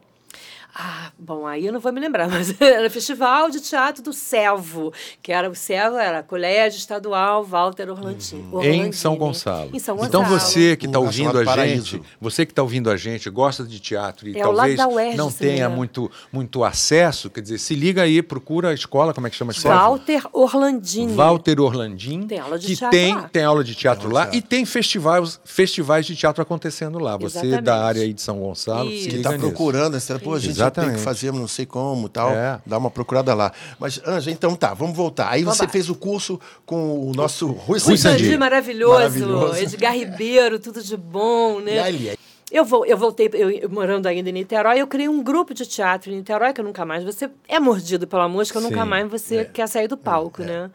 [0.74, 4.14] Ah, bom, aí eu não vou me lembrar, mas era o Festival de Teatro do
[4.14, 8.42] Selvo, que era o Selvo, era Colégio Estadual Walter Orlandini.
[8.52, 8.64] Uhum.
[8.64, 9.18] Em São Orlandini.
[9.32, 9.70] Gonçalo.
[9.74, 10.40] Em São Então Gonçalo.
[10.40, 11.86] você que está Um lugar ouvindo a Paraíso.
[11.98, 15.32] gente, você que está ouvindo a gente, gosta de teatro e É talvez UERJ, não
[15.32, 19.36] tenha muito, muito acesso, quer dizer, se liga aí, procura a escola, como é que
[19.36, 19.76] chama a escola?
[19.76, 21.14] Walter Orlandini.
[21.14, 23.30] Walter Orlandim, Tem aula de que teatro tem, lá.
[23.32, 27.18] tem aula de teatro aula lá de e tem festivais, festivais de teatro acontecendo lá.
[27.18, 27.62] Você Exatamente.
[27.62, 29.04] da área aí de São Gonçalo, Isso.
[29.04, 29.48] se Que liga tá nisso.
[29.50, 30.98] procurando, você, pô, a gente tem Exatamente.
[31.00, 32.30] que fazer não sei como tal.
[32.32, 32.60] É.
[32.66, 33.52] Dá uma procurada lá.
[33.80, 35.30] Mas, Anja, então tá, vamos voltar.
[35.30, 35.70] Aí Vamos você lá.
[35.70, 38.24] fez o curso com o nosso Rui Rui Sandi.
[38.26, 38.94] Sandi, maravilhoso.
[38.94, 39.56] Maravilhoso.
[39.58, 41.80] Edgar Ribeiro, tudo de bom, E né?
[41.80, 42.20] ali,
[42.52, 45.66] Eu, vou, eu voltei, eu, eu morando ainda em Niterói, eu criei um grupo de
[45.66, 47.04] teatro em Niterói, que eu nunca mais.
[47.04, 50.70] Você é mordido pela música, nunca Sim, mais você quer sair do palco, né?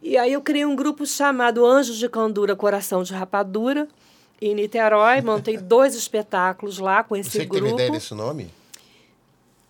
[0.00, 3.88] E aí eu criei um grupo chamado Anjos de Candura, Coração de Rapadura,
[4.40, 5.20] em Niterói.
[5.20, 7.74] Montei dois espetáculos lá com esse você que teve grupo.
[7.74, 8.48] ideia desse nome?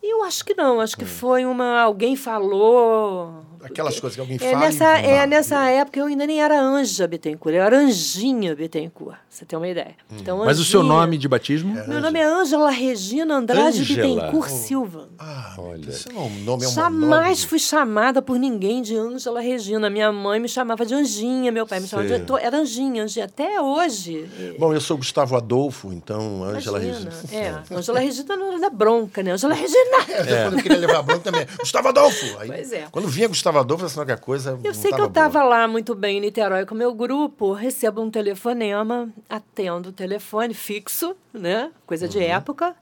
[0.03, 1.81] Eu acho que não, acho que foi uma.
[1.81, 3.45] Alguém falou.
[3.61, 4.53] Aquelas coisas que alguém É fala.
[4.53, 9.17] e nessa, é, nessa época eu ainda nem era Anja Bittencourt, eu era Anjinha Bittencourt,
[9.17, 9.97] pra você ter uma ideia.
[10.13, 11.75] Então, Mas o seu nome de batismo?
[11.89, 14.03] Meu nome é Ângela Regina Andrade Ângela.
[14.07, 15.09] Bittencourt Silva.
[15.19, 15.91] Ah, Olha.
[15.91, 17.49] Isso é um nome, é um Jamais nome.
[17.49, 19.91] fui chamada por ninguém de Ângela Regina.
[19.91, 22.21] Minha mãe me chamava de Anjinha, meu pai me chamava Sei.
[22.21, 22.33] de.
[22.41, 23.25] Era Anjinha, Anjinha.
[23.25, 24.31] Até hoje.
[24.57, 26.79] Bom, eu sou Gustavo Adolfo, então, Ângela.
[26.79, 27.11] Regina.
[27.33, 29.33] É, Ângela Regina não era da bronca, né?
[29.33, 29.88] Ângela Regina!
[30.09, 30.43] É.
[30.45, 31.47] Quando eu queria levar bronca também.
[31.59, 32.39] Gustavo Adolfo!
[32.39, 32.87] Aí, Pois é.
[32.91, 34.59] Quando vinha Gustavo Adolfo, eu que a coisa.
[34.65, 38.01] Eu sei que eu estava lá muito bem em Niterói com o meu grupo, recebo
[38.03, 41.71] um telefonema, atendo o telefone fixo, né?
[41.87, 42.11] Coisa Uhum.
[42.11, 42.75] de época.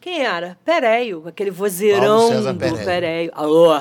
[0.00, 0.58] Quem era?
[0.64, 2.84] Pereio, aquele vozeirão do Pereio.
[2.84, 3.30] Pereio.
[3.34, 3.80] Alô?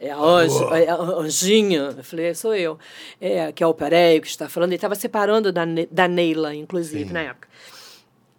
[0.00, 2.78] É a, Anjo, é a Anjinha, eu falei, sou eu.
[3.20, 4.68] É, que é o Pereio que está falando.
[4.70, 7.48] Ele estava separando da, Ne- da Neila, inclusive, na época.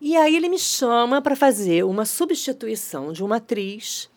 [0.02, 4.10] E aí ele me chama para fazer uma substituição de uma atriz,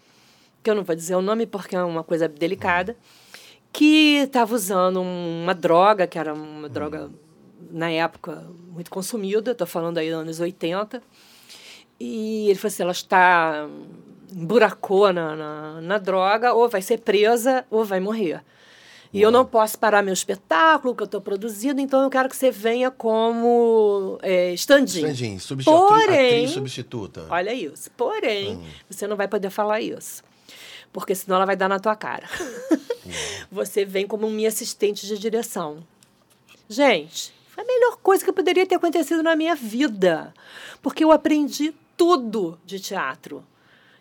[0.63, 2.97] que eu não vou dizer o nome porque é uma coisa delicada,
[3.73, 7.11] que estava usando uma droga, que era uma droga,
[7.71, 11.03] na época, muito consumida, estou falando aí dos anos 80.
[11.99, 13.69] E ele falou assim, ela está
[14.33, 18.43] emburacou na, na, na droga, ou vai ser presa, ou vai morrer.
[19.13, 22.37] E eu não posso parar meu espetáculo que eu estou produzindo, então eu quero que
[22.37, 25.01] você venha como é, stand-in.
[25.07, 27.27] Stand-in, substitu- Porém, substituta.
[27.29, 27.91] Olha isso.
[27.91, 28.65] Porém, Hum.
[28.89, 30.23] você não vai poder falar isso.
[30.93, 32.27] Porque senão ela vai dar na tua cara.
[33.53, 35.83] você vem como minha assistente de direção.
[36.69, 40.33] Gente, foi a melhor coisa que poderia ter acontecido na minha vida.
[40.81, 43.45] Porque eu aprendi tudo de teatro.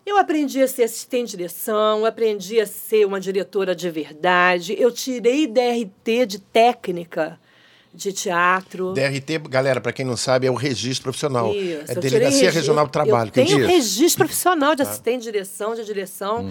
[0.06, 4.76] Eu aprendi a ser assistente de direção, aprendi a ser uma diretora de verdade.
[4.78, 7.40] Eu tirei DRT de técnica
[7.94, 8.94] de teatro.
[8.94, 11.54] DRT, galera, para quem não sabe, é o registro profissional.
[11.54, 13.28] Isso, é Delegacia regi- Regional do Trabalho.
[13.28, 16.50] Eu tenho registro profissional de assistente de direção, de direção.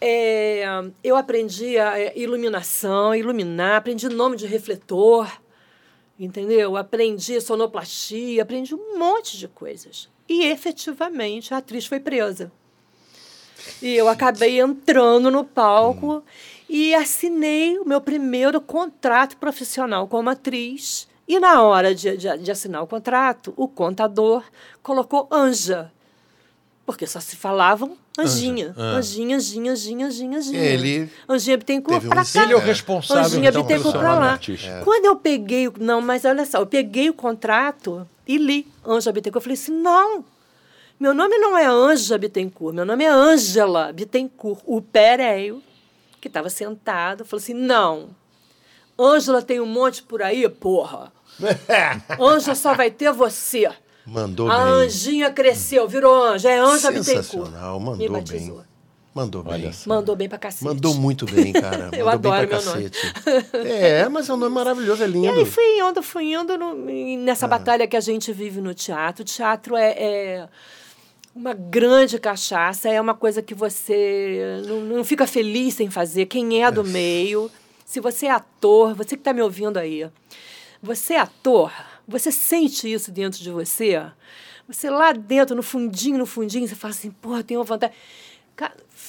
[0.00, 0.64] É,
[1.02, 5.30] eu aprendi a é, iluminação, iluminar, aprendi nome de refletor,
[6.18, 6.76] entendeu?
[6.76, 10.08] Aprendi sonoplastia, aprendi um monte de coisas.
[10.28, 12.52] E efetivamente a atriz foi presa.
[13.82, 16.22] E eu acabei entrando no palco
[16.68, 21.08] e assinei o meu primeiro contrato profissional como atriz.
[21.26, 24.42] E na hora de, de, de assinar o contrato, o contador
[24.82, 25.90] colocou Anja.
[26.84, 28.70] Porque só se falavam Anjinha.
[28.70, 28.96] Anja, ah.
[28.96, 30.60] Anjinha, Anjinha, Anjinha, Anjinha, Anjinha.
[30.60, 32.42] Ele Anjinha Bittencourt um pra cá.
[32.42, 34.32] Ele é o responsável Anjinha então, Bittencourt pra lá.
[34.32, 34.84] artístico.
[34.84, 39.36] Quando eu peguei, não, mas olha só, eu peguei o contrato e li Anja Bittencourt.
[39.36, 40.24] Eu falei assim, não,
[41.00, 44.60] meu nome não é Anja Bittencourt, meu nome é Ângela Bittencourt.
[44.66, 45.62] O Pereio,
[46.20, 48.10] que estava sentado, falou assim, não,
[48.98, 51.10] Ângela tem um monte por aí, porra.
[52.20, 53.70] Ângela só vai ter você.
[54.06, 54.72] mandou A bem.
[54.84, 57.24] Anjinha cresceu, virou Anja, é Anja Bittencourt.
[57.24, 58.56] Sensacional, Me mandou batizou.
[58.56, 58.70] bem.
[59.12, 59.70] Mandou bem.
[59.86, 60.64] Mandou bem pra cacete.
[60.64, 61.90] Mandou muito bem, cara.
[61.96, 62.90] Eu Mandou adoro bem pra meu nome.
[62.90, 63.56] cacete.
[63.66, 65.30] É, mas é um nome maravilhoso, é E lindo.
[65.32, 69.22] aí fui indo, fui indo no- e nessa batalha que a gente vive no teatro.
[69.22, 70.48] O teatro é, é
[71.34, 76.26] uma grande cachaça, é uma coisa que você não, não fica feliz sem fazer.
[76.26, 77.50] Quem é do meio,
[77.84, 80.08] se você é ator, você que está me ouvindo aí,
[80.82, 81.72] você é ator,
[82.06, 84.02] você sente isso dentro de você?
[84.66, 87.92] Você lá dentro, no fundinho, no fundinho, você fala assim, porra, tenho vontade.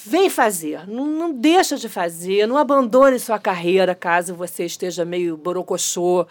[0.04, 5.36] Vem fazer, não, não deixa de fazer, não abandone sua carreira caso você esteja meio
[5.36, 6.26] borocochô,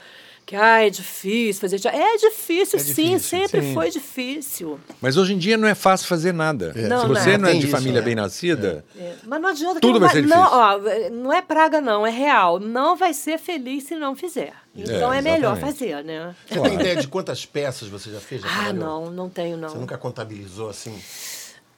[0.46, 1.98] que ah, é difícil fazer teatro.
[2.02, 3.74] É difícil, É sim, difícil, sempre sim.
[3.74, 4.80] foi difícil.
[5.00, 6.74] Mas hoje em dia não é fácil fazer nada.
[6.76, 7.44] Não, Se você não.
[7.44, 8.06] não é de isso, família né?
[8.06, 11.08] bem nascida, É, Mas não adianta Tudo que vai não ser não, difícil.
[11.08, 12.60] ó, não é praga, não, é real.
[12.60, 14.52] Não vai ser feliz se não fizer.
[14.76, 15.78] Então é, melhor exatamente.
[15.80, 16.36] fazer, né?
[16.50, 18.42] Você tem ideia de quantas peças você já fez?
[18.42, 18.84] Já Ah, trabalhou?
[19.06, 19.70] não, não tenho, não.
[19.70, 21.00] Você nunca contabilizou assim?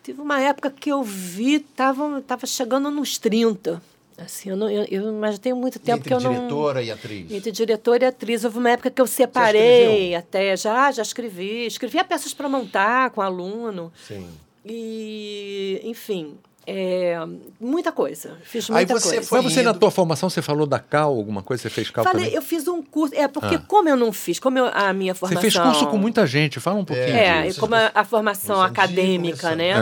[0.03, 3.81] Teve uma época que eu vi, tava, tava chegando nos 30.
[4.17, 6.33] Assim, eu, não, eu, eu, mas tem muito tempo Entre que eu não.
[6.33, 7.31] diretora e atriz.
[7.31, 8.43] Entre diretora e atriz.
[8.43, 10.55] Houve uma época que eu separei até.
[10.55, 11.65] Já, já escrevi.
[11.65, 13.91] Escrevia peças para montar com aluno.
[14.07, 14.27] Sim.
[14.65, 17.17] E, enfim, é,
[17.59, 18.37] muita coisa.
[18.43, 19.27] Fiz Aí muita você coisa.
[19.29, 21.63] foi- Mas você, na tua formação, você falou da Cal, alguma coisa?
[21.63, 22.35] Você fez Cal Falei, também?
[22.35, 23.13] eu fiz um curso.
[23.15, 25.41] É, porque como eu não fiz, como eu- a minha Você formação.
[25.41, 26.59] fez curso com muita gente.
[26.59, 27.57] Fala um pouquinho É, disso.
[27.57, 29.73] e como a, a formação acadêmica, né?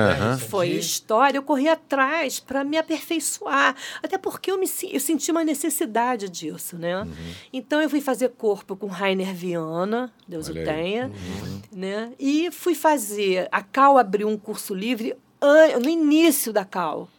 [0.50, 3.76] Foi história, eu corri atrás para me aperfeiçoar.
[4.02, 7.02] Até porque eu, me, eu senti uma necessidade disso, né?
[7.02, 7.12] Uhum.
[7.54, 10.76] Então eu fui fazer corpo com Rainer Viana, Deus Olha o aí.
[10.76, 11.62] tenha, Uhum.
[11.72, 12.12] né?
[12.20, 13.48] E fui fazer.
[13.52, 15.16] A Cal abriu um curso livre
[15.82, 17.10] no início da Cal.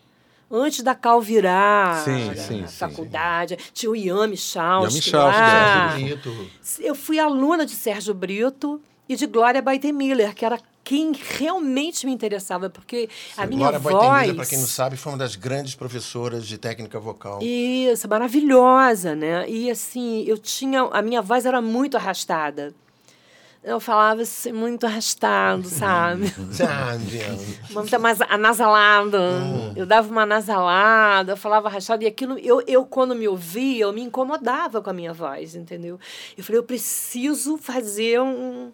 [0.51, 2.77] Antes da Cal virar Sim, a sim, sim.
[2.79, 6.51] faculdade, tinha o Yami Chausti Yami Brito.
[6.79, 12.13] Eu fui aluna de Sérgio Brito e de Glória Baiten-Miller, que era quem realmente me
[12.13, 13.95] interessava, porque a minha Glória voz...
[13.95, 17.39] Boitemila, para quem não sabe, foi uma das grandes professoras de técnica vocal.
[17.41, 19.49] Isso, maravilhosa, né?
[19.49, 20.83] E assim, eu tinha...
[20.83, 22.75] A minha voz era muito arrastada.
[23.65, 26.29] Eu falava assim, muito arrastado, sabe?
[26.51, 27.21] Sabe?
[27.71, 29.21] Muito mais anasalada.
[29.21, 29.73] Hum.
[29.77, 32.03] Eu dava uma anasalada, eu falava arrastado.
[32.03, 35.99] E aquilo, eu, eu, quando me ouvia, eu me incomodava com a minha voz, entendeu?
[36.37, 38.73] Eu falei, eu preciso fazer um,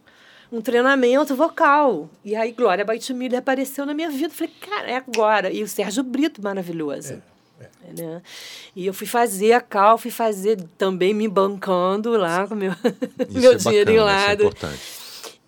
[0.51, 2.09] um treinamento vocal.
[2.25, 4.29] E aí, Glória Baitimilha apareceu na minha vida.
[4.29, 5.53] Eu falei, cara, é agora.
[5.53, 7.23] E o Sérgio Brito, maravilhoso.
[7.97, 8.21] Né?
[8.77, 12.73] E eu fui fazer a cal, fui fazer também me bancando lá com meu,
[13.31, 14.35] meu é dinheirinho bacana, isso é lá.
[14.35, 14.81] importante.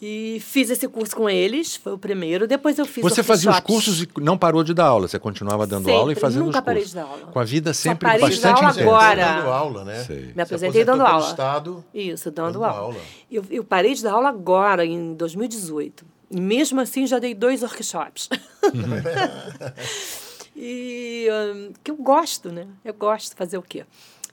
[0.01, 2.49] e fiz esse curso com eles, foi o primeiro.
[2.49, 5.07] Depois eu fiz Você fazia os cursos e não parou de dar aula.
[5.07, 6.99] Você continuava dando Sempre, aula e fazendo nunca os parei cursos.
[6.99, 7.27] de dar aula.
[7.33, 8.88] Com a vida Só sempre parei de dar bastante aula intensa.
[8.88, 9.35] agora.
[9.35, 10.05] Dando aula, né?
[10.05, 10.16] Sei.
[10.29, 11.29] Me Se apresentei dando aula.
[11.29, 12.79] Estado, Isso, dando, Dando aula.
[12.79, 12.97] aula.
[13.31, 16.07] Eu, eu parei de dar aula agora, em 2018.
[16.31, 18.31] E mesmo assim já dei dois workshops.
[20.57, 22.67] e hum, que eu gosto, né?
[22.85, 23.85] Eu gosto de fazer o quê?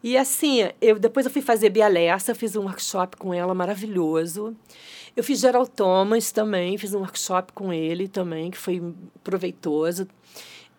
[0.04, 4.56] E assim, eu, depois eu fui fazer Bia Lessa, fiz um workshop com ela maravilhoso.
[5.16, 8.82] Eu fiz Gerald Thomas também, fiz um workshop com ele também, que foi
[9.24, 10.08] proveitoso.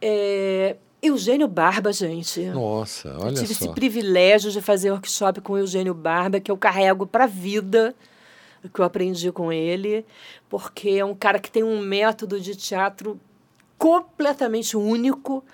[0.01, 2.43] É, Eugênio Barba, gente.
[2.47, 3.65] Nossa, olha tive só.
[3.65, 7.95] esse privilégio de fazer workshop com o Eugênio Barba, que eu carrego para a vida,
[8.65, 10.05] o que eu aprendi com ele,
[10.49, 13.21] porque é um cara que tem um método de teatro
[13.79, 15.45] completamente único.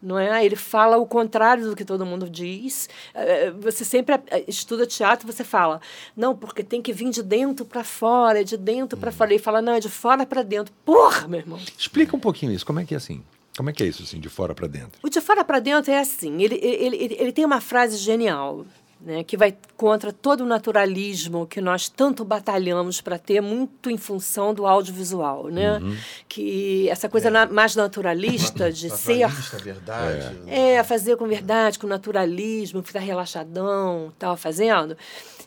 [0.00, 0.44] Não é?
[0.44, 2.88] Ele fala o contrário do que todo mundo diz.
[3.14, 5.80] Eh, Você sempre eh, estuda teatro, você fala,
[6.16, 9.32] não, porque tem que vir de dentro para fora, é de dentro para fora.
[9.32, 10.74] Ele fala, não, é de fora para dentro.
[10.84, 11.60] Porra, meu irmão!
[11.78, 12.66] Explica um pouquinho isso.
[12.66, 13.22] Como é que é assim?
[13.56, 14.98] Como é que é isso, assim, de fora para dentro?
[15.02, 18.64] O de fora para dentro é assim, ele, ele, ele, ele tem uma frase genial,
[19.04, 23.96] né, que vai contra todo o naturalismo que nós tanto batalhamos para ter, muito em
[23.96, 25.80] função do audiovisual, né?
[26.28, 30.38] Que essa coisa na- mais naturalista de ser naturalista, verdade.
[30.46, 34.96] é, fazer com verdade, com naturalismo, ficar relaxadão, tal, fazendo.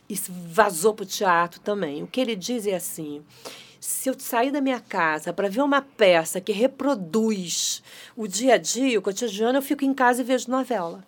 [0.09, 2.03] Isso vazou para o teatro também.
[2.03, 3.23] O que ele diz é assim:
[3.79, 7.81] se eu sair da minha casa para ver uma peça que reproduz
[8.15, 11.03] o dia a dia, o cotidiano, eu fico em casa e vejo novela.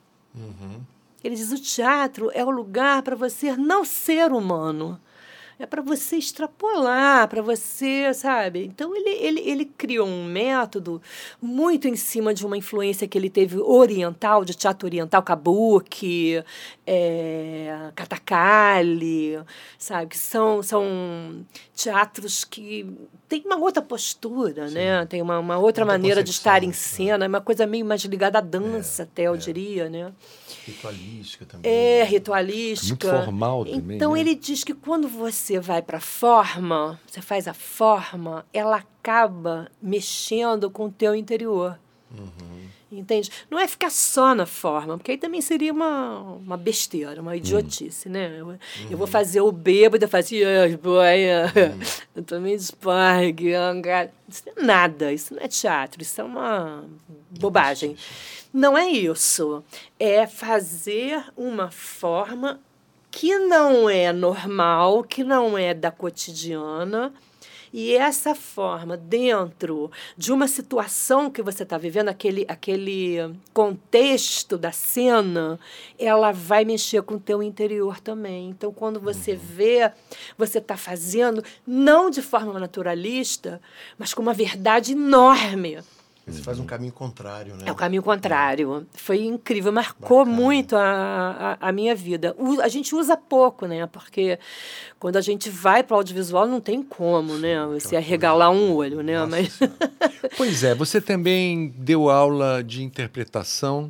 [1.23, 4.99] Ele diz: o teatro é o lugar para você não ser humano.
[5.59, 8.63] É para você extrapolar, para você, sabe?
[8.63, 11.01] Então, ele, ele, ele criou um método
[11.41, 16.43] muito em cima de uma influência que ele teve oriental, de teatro oriental, kabuki,
[16.85, 19.39] é, katakali,
[19.79, 20.09] sabe?
[20.11, 22.85] Que são, são teatros que
[23.27, 25.05] têm uma outra postura, né?
[25.05, 26.73] Tem uma, uma outra Outra maneira de estar em né?
[26.73, 30.11] cena, é uma coisa meio mais ligada à dança, até, eu diria, né?
[30.65, 31.71] Ritualística também.
[31.71, 32.03] É, né?
[32.05, 33.07] ritualística.
[33.07, 34.19] Muito formal também, Então né?
[34.19, 39.69] ele diz que quando você vai para a forma, você faz a forma, ela acaba
[39.81, 41.77] mexendo com o teu interior.
[42.17, 42.67] Uhum.
[42.89, 43.29] Entende?
[43.51, 48.07] Não é ficar só na forma, porque aí também seria uma, uma besteira, uma idiotice,
[48.07, 48.39] né?
[48.39, 48.57] Eu,
[48.89, 51.19] eu vou fazer o bêbado e fazer assim, "Ah, boy,
[52.15, 53.49] eu também despargue,
[54.29, 56.85] isso não é nada, isso não é teatro, isso é uma
[57.29, 57.97] bobagem.
[58.53, 59.61] Não é isso.
[59.99, 62.59] É fazer uma forma
[63.11, 67.13] que não é normal, que não é da cotidiana
[67.73, 73.17] E essa forma, dentro de uma situação que você está vivendo, aquele, aquele
[73.53, 75.59] contexto da cena,
[75.99, 78.49] ela vai mexer com o teu interior também.
[78.49, 79.39] Então, quando você uhum.
[79.39, 79.91] vê,
[80.37, 83.61] você está fazendo, não de forma naturalista,
[83.97, 85.79] mas com uma verdade enorme.
[86.27, 87.63] Você faz um caminho contrário, né?
[87.65, 88.85] É o caminho contrário.
[88.93, 90.35] Foi incrível, marcou Bacana.
[90.35, 92.35] muito a, a, a, minha vida.
[92.37, 93.87] O, a gente usa pouco, né?
[93.87, 94.37] Porque
[94.99, 97.65] quando a gente vai para o audiovisual, não tem como, né?
[97.67, 99.25] Você arregalar um olho, né?
[99.25, 99.57] Mas...
[100.35, 103.89] pois é, você também deu aula de interpretação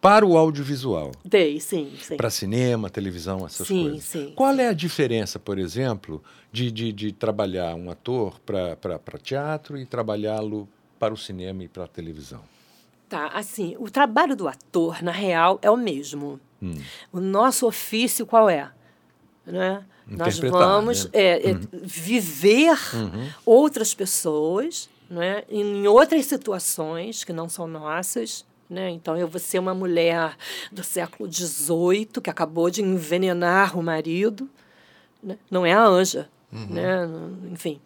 [0.00, 1.12] para o audiovisual.
[1.22, 2.16] Dei, sim, sim.
[2.16, 4.04] Para cinema, televisão, essas sim, coisas.
[4.04, 4.60] Sim, Qual sim.
[4.60, 10.66] é a diferença, por exemplo, de, de, de trabalhar um ator para teatro e trabalhá-lo
[11.04, 12.40] para o cinema e para a televisão?
[13.08, 16.40] Tá, assim, o trabalho do ator, na real, é o mesmo.
[16.62, 16.74] Hum.
[17.12, 18.70] O nosso ofício qual é?
[19.44, 19.84] Né?
[20.06, 21.10] Nós vamos né?
[21.12, 21.60] é, é, uhum.
[21.82, 23.28] viver uhum.
[23.44, 25.44] outras pessoas né?
[25.50, 28.46] em outras situações que não são nossas.
[28.68, 28.88] Né?
[28.88, 30.34] Então, eu vou ser uma mulher
[30.72, 34.48] do século XVIII que acabou de envenenar o marido.
[35.22, 35.36] Né?
[35.50, 36.30] Não é a Anja.
[36.54, 36.66] Uhum.
[36.70, 37.08] Né?
[37.50, 37.80] Enfim.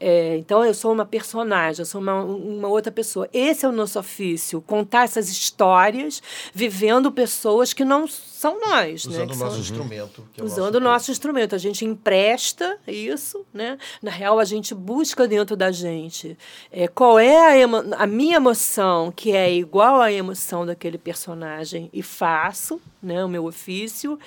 [0.00, 3.28] É, então, eu sou uma personagem, eu sou uma, uma outra pessoa.
[3.32, 6.20] Esse é o nosso ofício, contar essas histórias,
[6.52, 9.04] vivendo pessoas que não são nós.
[9.04, 9.34] Usando né?
[9.34, 10.28] o nosso são, instrumento.
[10.36, 11.54] É usando o nosso, instrumento.
[11.54, 13.78] A gente empresta isso, né?
[14.02, 16.36] Na real, a gente busca dentro da gente
[16.72, 17.66] é, qual é a,
[17.98, 23.44] a minha emoção, que é igual à emoção daquele personagem, e faço né, o meu
[23.44, 24.18] ofício.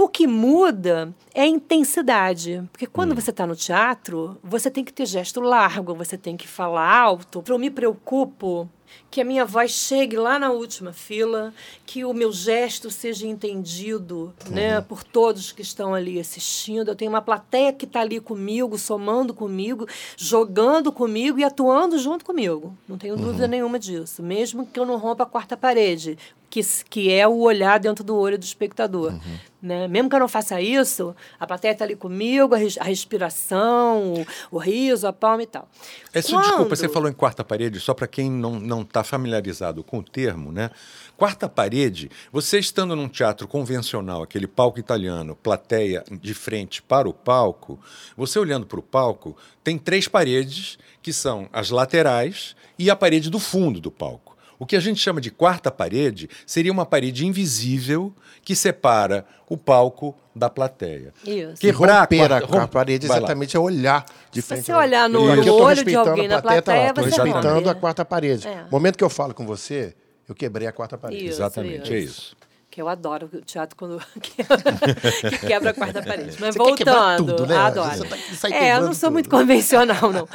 [0.00, 2.62] O que muda é a intensidade.
[2.70, 3.14] Porque quando hum.
[3.16, 7.42] você está no teatro, você tem que ter gesto largo, você tem que falar alto.
[7.48, 8.70] Eu me preocupo
[9.10, 11.52] que a minha voz chegue lá na última fila,
[11.84, 14.54] que o meu gesto seja entendido uhum.
[14.54, 16.92] né, por todos que estão ali assistindo.
[16.92, 19.84] Eu tenho uma plateia que está ali comigo, somando comigo,
[20.16, 22.76] jogando comigo e atuando junto comigo.
[22.88, 23.22] Não tenho uhum.
[23.22, 24.22] dúvida nenhuma disso.
[24.22, 26.16] Mesmo que eu não rompa a quarta parede,
[26.50, 29.12] que, que é o olhar dentro do olho do espectador.
[29.12, 29.38] Uhum.
[29.60, 29.88] Né?
[29.88, 34.14] Mesmo que eu não faça isso, a plateia está ali comigo, a, res, a respiração,
[34.14, 35.68] o, o, riso, a palma e tal.
[36.12, 36.44] Essa, Quando...
[36.44, 40.52] Desculpa, você falou em quarta parede, só para quem não está familiarizado com o termo,
[40.52, 40.70] né?
[41.16, 47.12] Quarta parede, você estando num teatro convencional, aquele palco italiano, plateia de frente para o
[47.12, 47.80] palco,
[48.16, 53.28] você olhando para o palco, tem três paredes que são as laterais e a parede
[53.28, 54.27] do fundo do palco.
[54.58, 59.56] O que a gente chama de quarta parede seria uma parede invisível que separa o
[59.56, 61.12] palco da plateia.
[61.24, 61.60] Isso.
[61.60, 64.60] Quebrar romper a, quarta, a parede exatamente é olhar de frente.
[64.60, 67.74] Se você olhar no, no olho de alguém na plateia, plateia tá você respeitando a
[67.74, 68.48] quarta parede.
[68.48, 68.64] É.
[68.70, 69.94] Momento que eu falo com você,
[70.28, 71.24] eu quebrei a quarta parede.
[71.24, 71.92] Isso, exatamente, isso.
[71.92, 72.36] é isso.
[72.70, 76.36] Que eu adoro o teatro quando que quebra a quarta parede.
[76.38, 77.56] Mas você voltando, tudo, né?
[77.56, 78.04] adoro.
[78.40, 79.12] Tá, é, eu não sou tudo.
[79.14, 80.28] muito convencional, não.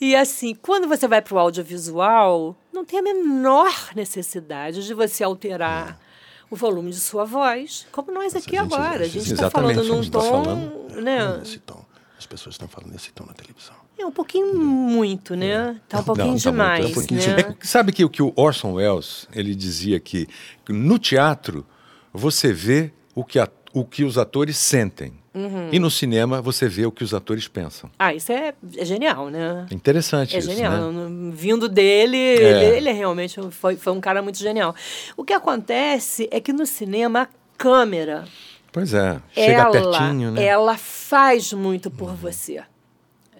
[0.00, 5.22] E assim, quando você vai para o audiovisual, não tem a menor necessidade de você
[5.22, 5.98] alterar.
[6.08, 6.12] É
[6.52, 9.04] o volume de sua voz, como nós aqui a gente, agora.
[9.04, 10.44] A gente está falando num tá tom.
[10.44, 11.38] Falando, né?
[11.38, 11.82] Nesse tom.
[12.18, 13.74] As pessoas estão falando nesse tom na televisão.
[13.98, 15.80] É um pouquinho muito, né?
[15.88, 16.84] Tá um pouquinho Não, tá demais.
[16.84, 17.56] Muito, é um pouquinho né?
[17.58, 17.66] de...
[17.66, 20.28] Sabe que o que o Orson Welles ele dizia que
[20.68, 21.66] no teatro
[22.12, 25.21] você vê o que, a, o que os atores sentem.
[25.34, 25.70] Uhum.
[25.72, 27.90] E no cinema você vê o que os atores pensam.
[27.98, 29.66] Ah, isso é, é genial, né?
[29.70, 30.92] Interessante é isso, genial.
[30.92, 31.32] Né?
[31.34, 32.34] Vindo dele, é.
[32.34, 34.74] ele, ele, é realmente foi, foi um cara muito genial.
[35.16, 38.24] O que acontece é que no cinema a câmera...
[38.70, 40.44] Pois é, chega ela, pertinho, né?
[40.44, 42.16] Ela faz muito por uhum.
[42.16, 42.62] você.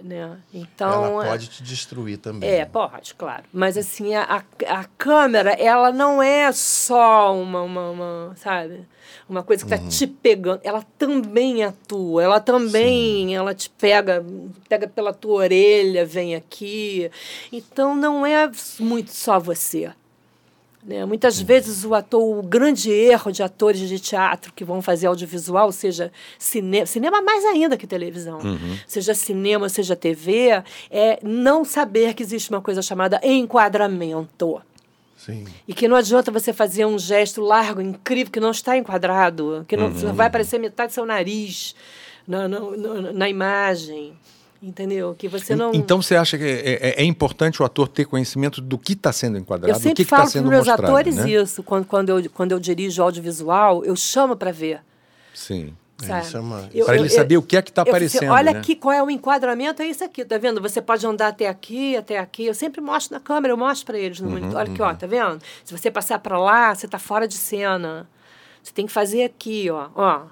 [0.03, 0.37] Né?
[0.53, 2.51] Então, ela pode te destruir também.
[2.51, 3.45] É, pode, claro.
[3.53, 8.85] Mas assim, a, a câmera, ela não é só uma, uma, uma sabe?
[9.29, 9.89] Uma coisa que está uhum.
[9.89, 10.61] te pegando.
[10.65, 13.35] Ela também atua, ela também, Sim.
[13.35, 14.25] ela te pega,
[14.69, 17.11] pega pela tua orelha, vem aqui.
[17.53, 19.93] Então não é muito só você.
[20.85, 21.05] Né?
[21.05, 25.71] Muitas vezes o ator, o grande erro de atores de teatro que vão fazer audiovisual,
[25.71, 28.79] seja cinema, cinema mais ainda que televisão, uhum.
[28.87, 34.61] seja cinema, seja TV, é não saber que existe uma coisa chamada enquadramento.
[35.17, 35.45] Sim.
[35.69, 39.77] E que não adianta você fazer um gesto largo, incrível, que não está enquadrado, que
[39.77, 40.13] não uhum.
[40.13, 41.77] vai aparecer metade do seu nariz
[42.27, 44.15] na, na, na, na imagem.
[44.63, 45.15] Entendeu?
[45.19, 45.73] Que você não.
[45.75, 49.13] Então você acha que é, é, é importante o ator ter conhecimento do que está
[49.13, 50.93] sendo enquadrado, eu sempre do que falo está sendo para meus mostrado.
[50.93, 51.31] atores né?
[51.31, 51.63] isso.
[51.65, 54.81] Quando, quando, eu, quando eu dirijo audiovisual, eu chamo para ver.
[55.35, 55.75] Sim.
[56.05, 58.33] É, para ele saber o que é que está aparecendo.
[58.33, 58.59] olha né?
[58.59, 60.61] aqui qual é o enquadramento, é isso aqui, tá vendo?
[60.61, 62.47] Você pode andar até aqui, até aqui.
[62.47, 64.57] Eu sempre mostro na câmera, eu mostro para eles no uhum, monitor.
[64.57, 64.97] Olha aqui, ó, uhum.
[64.97, 65.41] tá vendo?
[65.65, 68.09] Se você passar para lá, você está fora de cena.
[68.63, 70.23] Você tem que fazer aqui, ó, ó.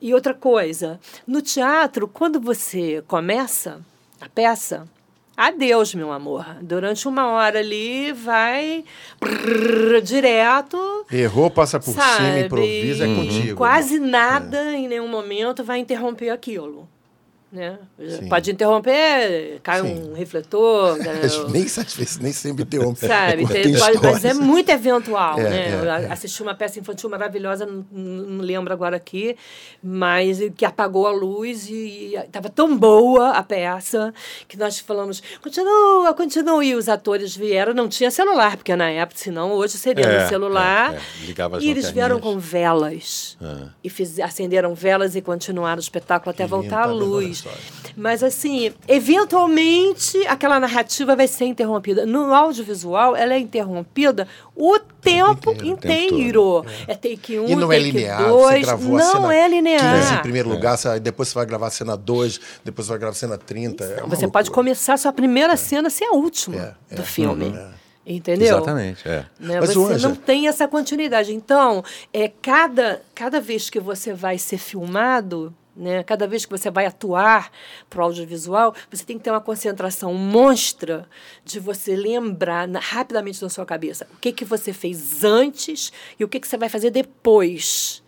[0.00, 3.80] E outra coisa, no teatro, quando você começa,
[4.20, 4.86] a peça,
[5.36, 6.44] adeus, meu amor.
[6.60, 8.84] Durante uma hora ali, vai
[9.20, 11.06] brrr, direto.
[11.10, 12.16] Errou, passa por sabe?
[12.16, 13.56] cima, improvisa, é contigo.
[13.56, 16.88] Quase nada em nenhum momento vai interromper aquilo.
[17.52, 17.78] Né?
[17.96, 18.28] Sim.
[18.28, 20.10] Pode interromper, cai Sim.
[20.10, 20.98] um refletor.
[20.98, 21.20] né?
[21.52, 21.64] nem,
[22.20, 23.06] nem sempre interrompe.
[23.06, 23.46] Sabe?
[23.46, 25.68] Tem- tem mas, mas é muito eventual, É, né?
[25.68, 26.12] é, é.
[26.12, 29.36] assisti uma peça infantil maravilhosa, não, não lembro agora aqui,
[29.82, 34.12] mas que apagou a luz e estava tão boa a peça
[34.48, 36.64] que nós falamos, continua, continua.
[36.64, 40.28] E os atores vieram, não tinha celular, porque na época, senão hoje seria É, no
[40.28, 40.94] celular.
[40.94, 41.60] é, é.
[41.60, 43.36] E eles vieram com velas.
[43.40, 43.68] Ah.
[43.84, 47.35] E fiz, acenderam velas e continuaram o espetáculo até Que lindo, voltar a luz.
[47.96, 52.06] Mas assim, eventualmente aquela narrativa vai ser interrompida.
[52.06, 55.70] No audiovisual, ela é interrompida o tempo inteiro,
[56.62, 56.66] inteiro.
[56.86, 56.94] é.
[56.94, 58.22] take 1, um, E não é linear.
[58.22, 58.64] Você dois.
[58.66, 60.00] gravou a não cena é linear.
[60.00, 62.98] 15 em primeiro lugar, você- depois você vai gravar a cena 2, depois você vai
[62.98, 63.84] gravar a cena 30.
[63.84, 64.50] é Você pode loucura.
[64.54, 67.54] começar sua primeira cena ser a última É, é, do filme.
[67.56, 67.86] é.
[68.08, 68.56] Entendeu?
[68.58, 69.26] Exatamente, é.
[69.40, 69.58] né?
[69.60, 71.34] Mas, Você não tem essa continuidade.
[71.34, 71.82] Então,
[72.12, 76.86] é cada, cada vez que você vai ser filmado, né, cada vez que você vai
[76.86, 77.50] atuar
[77.90, 81.06] para o audiovisual, você tem que ter uma concentração monstra
[81.44, 86.24] de você lembrar na- rapidamente na sua cabeça o que, que você fez antes e
[86.24, 88.02] o que, que você vai fazer depois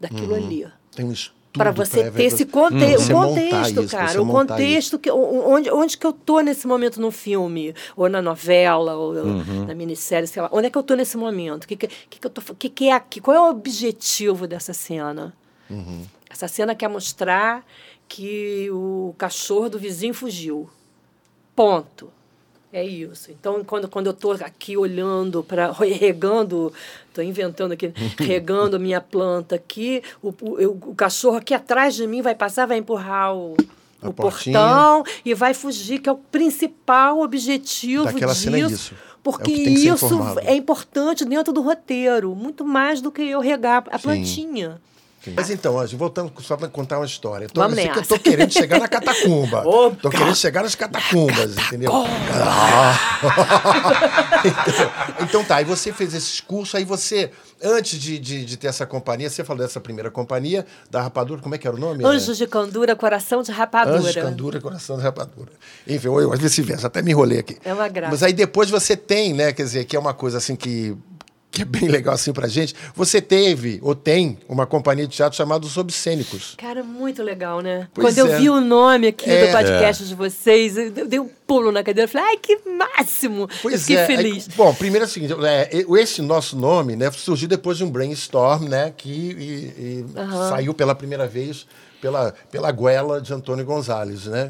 [0.00, 1.12] daquilo ali Tem um
[1.50, 4.22] para você prévio, ter esse você- conte Você o contexto, isso, cara.
[4.22, 8.94] O contexto, que, onde, onde que eu tô nesse momento no filme, ou na novela,
[8.94, 9.14] ou
[9.66, 10.48] na minissérie, sei lá.
[10.52, 11.64] Onde é que eu tô nesse momento?
[11.64, 13.20] O que, que, que, que eu tô, que, que é aqui?
[13.20, 15.34] Qual é o objetivo dessa cena?
[16.30, 17.64] Essa cena quer mostrar
[18.06, 20.68] que o cachorro do vizinho fugiu.
[21.54, 22.10] Ponto.
[22.72, 23.30] É isso.
[23.30, 25.72] Então, quando, quando eu estou aqui olhando para.
[25.80, 26.72] regando,
[27.08, 32.06] estou inventando aqui, regando a minha planta aqui, o, o, o cachorro aqui atrás de
[32.06, 33.56] mim vai passar, vai empurrar o,
[34.02, 38.44] o portão e vai fugir, que é o principal objetivo Daquela disso.
[38.44, 38.94] cena é isso.
[38.94, 43.84] É Porque ser isso é importante dentro do roteiro, muito mais do que eu regar
[43.90, 44.02] a Sim.
[44.02, 44.80] plantinha.
[45.36, 47.44] Mas então, Anjo, voltando só para contar uma história.
[47.46, 49.62] Eu tô, Vamos eu que eu tô querendo chegar na catacumba.
[49.68, 51.90] Ô, tô querendo chegar nas catacumbas, entendeu?
[51.94, 52.98] Ah.
[54.44, 57.30] então, então tá, aí você fez esses cursos, aí você,
[57.62, 61.54] antes de, de, de ter essa companhia, você falou dessa primeira companhia, da Rapadura, como
[61.54, 62.04] é que era o nome?
[62.04, 63.98] Anjos de Candura, Coração de Rapadura.
[63.98, 65.52] Anjos de Candura, Coração de Rapadura.
[65.86, 67.56] Enfim, eu, às vezes até me enrolei aqui.
[67.64, 68.12] É uma graça.
[68.12, 70.96] Mas aí depois você tem, né, quer dizer, que é uma coisa assim que,
[71.50, 72.74] que é bem legal assim pra gente.
[72.94, 76.54] Você teve, ou tem, uma companhia de teatro chamada Os Obscênicos.
[76.58, 77.88] Cara, muito legal, né?
[77.94, 78.38] Pois Quando eu é.
[78.38, 79.46] vi o nome aqui É.
[79.46, 82.06] do podcast de vocês, eu eu dei um pulo na cadeira.
[82.08, 83.48] Falei, ai, que máximo!
[83.64, 84.06] eu fiquei é.
[84.06, 84.48] feliz.
[84.48, 85.70] Aí, bom, primeiro é o seguinte, é,
[86.00, 88.92] esse nosso nome né, surgiu depois de um brainstorm, né?
[88.96, 90.04] Que e- e
[90.50, 91.66] saiu pela primeira vez
[92.00, 94.48] pela, pela goela de Antônio Gonzalez, né?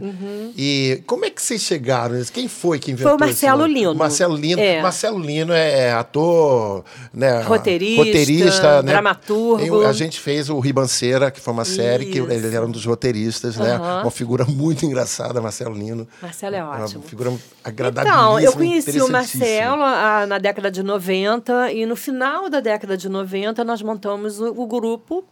[0.57, 2.17] E como é que vocês chegaram?
[2.33, 3.19] Quem foi que inventou Uhum.
[3.19, 3.67] Foi o Marcelo?
[3.67, 3.95] Lino.
[3.95, 4.61] Marcelo Lino.
[4.61, 4.83] É.
[4.83, 7.43] Marcelo Lino é, ator, né?
[7.43, 8.93] Roteirista, roteirista né?
[8.93, 9.85] dramaturgo.
[9.87, 12.31] A gente fez o Ribanceira, que foi uma série que Isso.
[12.31, 13.75] ele era um dos roteiristas, né?
[13.75, 14.03] Aham.
[14.03, 16.07] Uma figura muito engraçada, Marcelo Lino.
[16.21, 17.03] Marcelo é Uma ótimo.
[17.03, 17.33] figura
[17.65, 18.11] agradável.
[18.11, 19.09] Então, eu conheci o.
[19.09, 24.39] Marcelo ah, na década de 90 e no final da década de 90 nós montamos
[24.39, 25.25] o, o grupo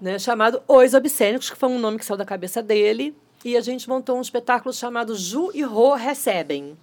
[0.00, 3.60] né, chamado Os Obscênicos, que foi um nome que saiu da cabeça dele, e a
[3.60, 6.76] gente montou um espetáculo chamado Ju e Rô Recebem,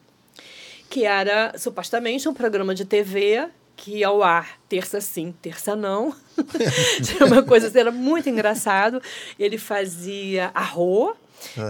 [0.89, 6.15] que era supostamente um programa de TV que ao ar terça sim, terça não.
[7.03, 8.99] Tinha uma coisa era muito engraçado.
[9.37, 11.15] Ele fazia a Rô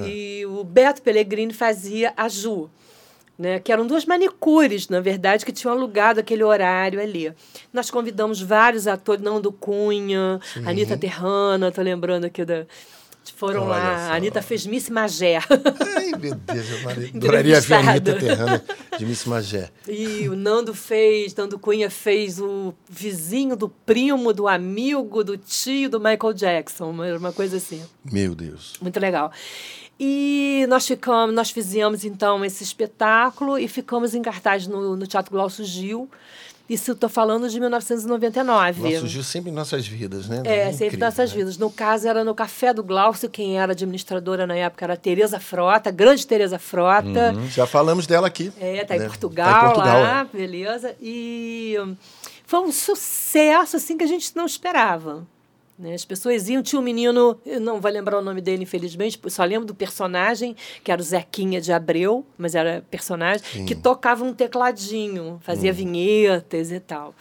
[0.05, 2.69] e o Beto Pellegrini fazia a Ju
[3.37, 7.31] né, que eram duas manicures, na verdade, que tinham alugado aquele horário ali.
[7.71, 12.65] Nós convidamos vários atores, Nando Cunha, Anitta Terrana, tô lembrando aqui da.
[13.35, 14.13] Foram Olha lá, só.
[14.13, 15.37] a Anitta fez Miss Magé.
[15.95, 18.15] Ai, meu Deus, eu adoraria ver a Anitta.
[18.15, 18.63] Terrana
[18.97, 19.69] de Miss Magé.
[19.85, 25.89] E o Nando fez, Nando Cunha fez o vizinho do primo, do amigo, do tio
[25.89, 27.83] do Michael Jackson, uma coisa assim.
[28.09, 28.75] Meu Deus.
[28.81, 29.31] Muito legal.
[29.99, 35.31] E nós ficamos, nós fizemos então esse espetáculo e ficamos em cartaz no, no Teatro
[35.31, 36.09] Glaucio Gil.
[36.69, 38.89] Isso eu estou falando de 1999.
[38.89, 40.41] Ela surgiu sempre em nossas vidas, né?
[40.43, 41.37] É, sempre Incrível, nossas né?
[41.37, 41.57] vidas.
[41.57, 45.39] No caso, era no Café do Glaucio, quem era administradora na época era a Tereza
[45.39, 47.33] Frota, grande Tereza Frota.
[47.49, 48.51] Já falamos dela aqui.
[48.59, 49.05] É, tá em, né?
[49.05, 50.37] Portugal, Tá em Portugal, lá, é.
[50.37, 50.93] beleza.
[51.01, 51.75] E
[52.45, 55.25] foi um sucesso assim que a gente não esperava.
[55.77, 55.93] Né?
[55.93, 59.43] As pessoas iam, tinha um menino, eu não vou lembrar o nome dele, infelizmente, só
[59.43, 64.33] lembro do personagem, que era o Zequinha de Abreu, mas era personagem, que tocava um
[64.33, 65.39] tecladinho, Hum.
[65.41, 67.13] fazia vinhetas e tal.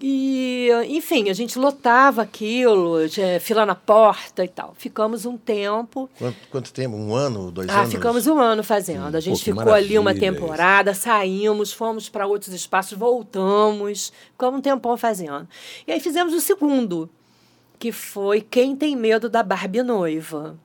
[0.00, 4.72] E, enfim, a gente lotava aquilo, tinha fila na porta e tal.
[4.78, 6.08] Ficamos um tempo.
[6.16, 6.94] Quanto, quanto tempo?
[6.94, 7.94] Um ano, dois Ah, anos?
[7.94, 9.16] ficamos um ano fazendo.
[9.16, 14.62] A gente Pô, ficou ali uma temporada, saímos, fomos para outros espaços, voltamos, ficamos um
[14.62, 15.48] tempão fazendo.
[15.84, 17.10] E aí fizemos o segundo,
[17.78, 20.58] que foi Quem Tem Medo da Barbie Noiva.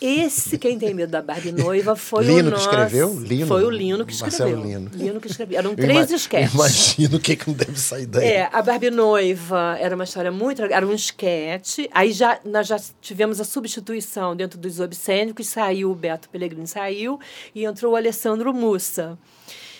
[0.00, 2.68] Esse Quem Tem Medo da Barbie Noiva foi Lino o que nosso...
[2.68, 3.18] escreveu?
[3.18, 3.46] Lino?
[3.46, 4.56] Foi o Lino que escreveu.
[4.56, 5.20] Marcelo Lino.
[5.20, 5.58] que escreveu.
[5.58, 6.52] Eram três esquetes.
[6.52, 8.26] Imagino o que, que não deve sair daí.
[8.26, 11.88] É, a Barbie Noiva era uma história muito era um esquete.
[11.92, 17.18] Aí já, nós já tivemos a substituição dentro dos obscênicos, saiu o Beto Pellegrini, saiu,
[17.54, 19.18] e entrou o Alessandro Mussa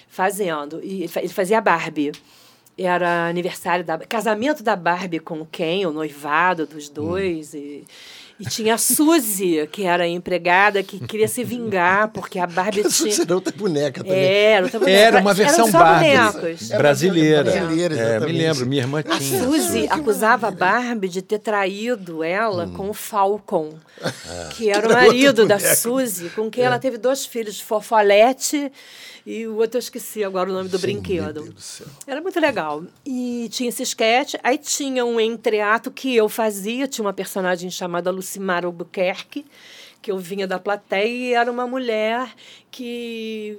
[0.09, 0.81] fazendo.
[0.83, 2.13] E ele fazia a Barbie.
[2.83, 7.53] Era aniversário da casamento da Barbie com o Ken, o noivado dos dois.
[7.55, 7.85] E,
[8.39, 12.85] e tinha a Suzy, que era a empregada, que queria se vingar, porque a Barbie
[12.89, 13.13] tinha.
[13.13, 14.19] Você não tem boneca também.
[14.19, 14.99] Era, outra boneca.
[14.99, 16.69] Era uma versão só Barbie bonecos.
[16.71, 17.45] brasileira.
[17.45, 19.45] Brasileira, É, me lembro, minha irmã A tinha.
[19.45, 23.75] Suzy acusava a Barbie de ter traído ela com o Falcon,
[24.57, 25.59] que era o era marido da.
[25.59, 28.73] Suzy, com quem ela teve dois filhos, Fofolete
[29.27, 31.33] e o outro eu esqueci agora o nome do Sim, Meu brinquedo.
[31.33, 31.87] Deus do céu.
[32.07, 32.85] Era muito legal.
[33.05, 38.11] E tinha esse sketch, aí tinha um entreato que eu fazia, tinha uma personagem chamada
[38.11, 39.45] Lucimar Albuquerque,
[40.03, 42.33] que eu vinha da plateia e era uma mulher
[42.71, 43.59] que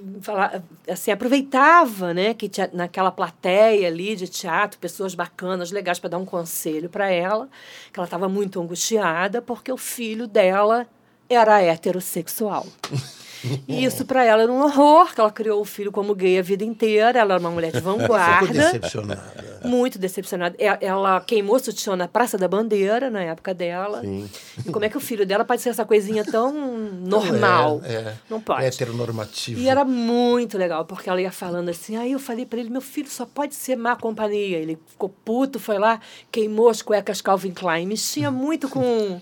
[0.88, 6.18] assim, aproveitava né, que tinha naquela plateia ali de teatro, pessoas bacanas, legais, para dar
[6.18, 7.48] um conselho para ela,
[7.92, 10.86] que ela estava muito angustiada porque o filho dela
[11.28, 12.66] era heterossexual.
[13.66, 16.42] E isso para ela era um horror, que ela criou o filho como gay a
[16.42, 18.52] vida inteira, ela era uma mulher de Ficou vanguarda.
[18.52, 19.60] decepcionada.
[19.64, 20.56] Muito decepcionada.
[20.58, 24.00] Ela queimou sutiã na Praça da Bandeira, na época dela.
[24.00, 24.28] Sim.
[24.66, 26.52] E como é que o filho dela pode ser essa coisinha tão
[27.04, 27.80] normal?
[27.84, 28.14] É, é.
[28.28, 28.64] Não pode.
[28.64, 29.60] Heteronormativo.
[29.60, 31.96] E era muito legal, porque ela ia falando assim.
[31.96, 34.58] Aí eu falei pra ele: meu filho só pode ser má companhia.
[34.58, 39.20] Ele ficou puto, foi lá, queimou as cuecas Calvin Klein, mexia muito com.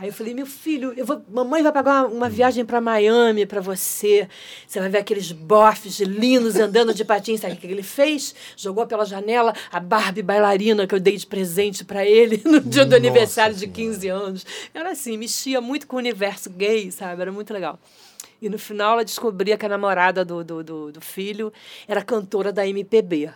[0.00, 3.44] Aí eu falei, meu filho, eu vou, mamãe vai pagar uma, uma viagem para Miami
[3.44, 4.28] para você.
[4.64, 7.40] Você vai ver aqueles bofs lindos andando de patins.
[7.40, 8.32] Sabe o que ele fez?
[8.56, 12.84] Jogou pela janela a Barbie bailarina que eu dei de presente para ele no dia
[12.84, 13.74] do Nossa aniversário de Senhora.
[13.74, 14.46] 15 anos.
[14.72, 17.20] Era assim, mexia muito com o universo gay, sabe?
[17.20, 17.76] Era muito legal.
[18.40, 21.52] E no final ela descobria que a namorada do, do, do, do filho
[21.88, 23.32] era cantora da MPB.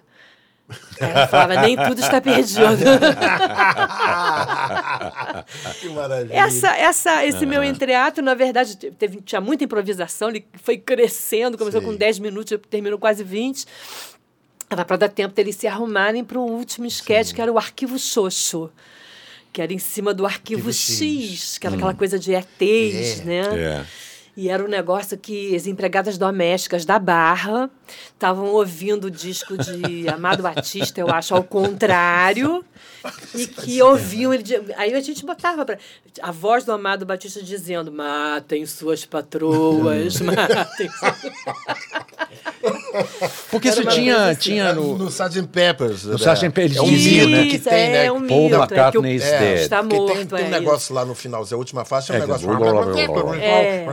[1.01, 2.61] Aí Ela falava, nem tudo está perdido.
[5.81, 6.35] que maravilha.
[6.35, 11.81] Essa, essa, esse meu entreato, na verdade, teve, tinha muita improvisação, ele foi crescendo, começou
[11.81, 11.87] Sim.
[11.89, 13.67] com 10 minutos, terminou quase 20.
[14.71, 17.99] Era para dar tempo deles se arrumarem para o último sketch, que era o Arquivo
[17.99, 18.71] Xoxo.
[19.53, 21.59] Que era em cima do Arquivo, Arquivo X, X.
[21.59, 23.25] que era aquela coisa de ETs, É.
[23.25, 23.43] né?
[23.59, 23.85] É.
[24.35, 27.69] E era um negócio que as empregadas domésticas da Barra
[28.13, 32.65] estavam ouvindo o disco de Amado Batista, eu acho, ao contrário,
[33.35, 34.43] e que ouviam ele.
[34.43, 35.77] de- Aí a gente botava pra,
[36.21, 40.89] a voz do Amado Batista dizendo: matem suas patroas, matem.
[43.51, 44.41] Porque Era isso tinha, assim.
[44.41, 44.97] tinha no.
[44.97, 45.43] no Sgt.
[45.49, 46.05] Peppers.
[46.05, 46.51] No Sgt.
[46.51, 47.47] Peppers É um mito né?
[47.47, 48.07] que tem, né?
[48.07, 49.59] é um Paul mito, é que o- McCartney is dead.
[49.61, 52.19] Está morto, tem, tem um é negócio lá no finalzinho, a última faixa é um
[52.19, 52.49] É, negócio.
[53.41, 53.85] É.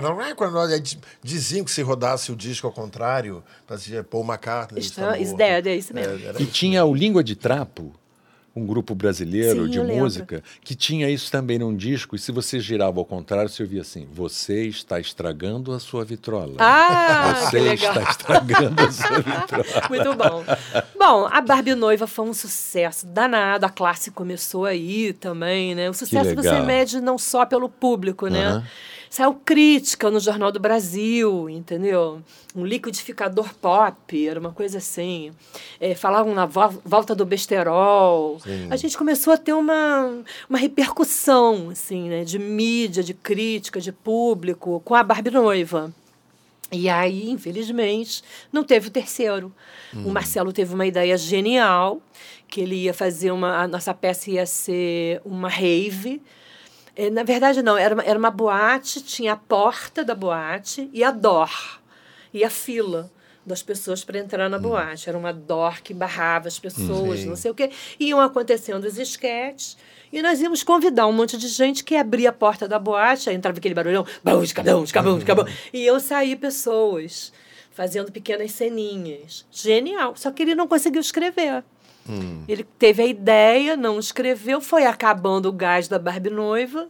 [1.23, 3.43] Diziam que se rodasse o disco ao contrário,
[3.89, 4.79] fazia Paul McCartney.
[4.79, 6.13] Está, está dead, é isso mesmo.
[6.13, 7.91] É, E tinha o Língua de Trapo,
[8.55, 10.03] um grupo brasileiro Sim, de eu lembro.
[10.03, 13.81] música, que tinha isso também num disco, e se você girava ao contrário, você ouvia
[13.81, 16.55] assim: Você está estragando a sua vitrola.
[16.59, 17.95] Ah, que você legal.
[17.97, 19.65] está estragando a sua vitrola.
[19.89, 20.43] Muito bom.
[20.97, 23.65] Bom, a Barbie Noiva foi um sucesso danado.
[23.65, 25.89] A classe começou aí também, né?
[25.89, 28.63] O sucesso você mede não só pelo público, né?
[29.09, 32.21] Saiu crítica no Jornal do Brasil, entendeu?
[32.55, 35.31] Um liquidificador pop, era uma coisa assim.
[35.79, 38.39] É, falavam na vo- volta do besterol.
[38.69, 42.23] A gente começou a ter uma, uma repercussão, assim, né?
[42.23, 45.91] De mídia, de crítica, de público, com a Barbie Noiva.
[46.71, 49.51] E aí, infelizmente, não teve o terceiro.
[50.05, 51.99] O Marcelo teve uma ideia genial,
[52.47, 53.57] que ele ia fazer uma.
[53.63, 56.21] A nossa peça ia ser uma rave.
[56.99, 61.01] Eh, Na verdade, não, era uma, era uma boate, tinha a porta da boate e
[61.01, 61.49] a door,
[62.33, 63.09] e a fila
[63.45, 65.07] das pessoas para entrar na boate.
[65.07, 67.27] Era uma door que barrava as pessoas, Sim.
[67.27, 67.71] não sei o quê.
[67.97, 69.77] Iam acontecendo os esquetes.
[70.11, 73.35] E nós íamos convidar um monte de gente que abria a porta da boate, aí
[73.35, 75.47] entrava aquele barulhão, bum, escabão, escabão, escabão.
[75.71, 77.31] E eu saí pessoas
[77.71, 79.45] fazendo pequenas ceninhas.
[79.49, 80.15] Genial.
[80.17, 81.63] Só que ele não conseguiu escrever.
[82.47, 86.87] Ele teve a ideia, não escreveu, foi acabando o gás da Barbie noiva.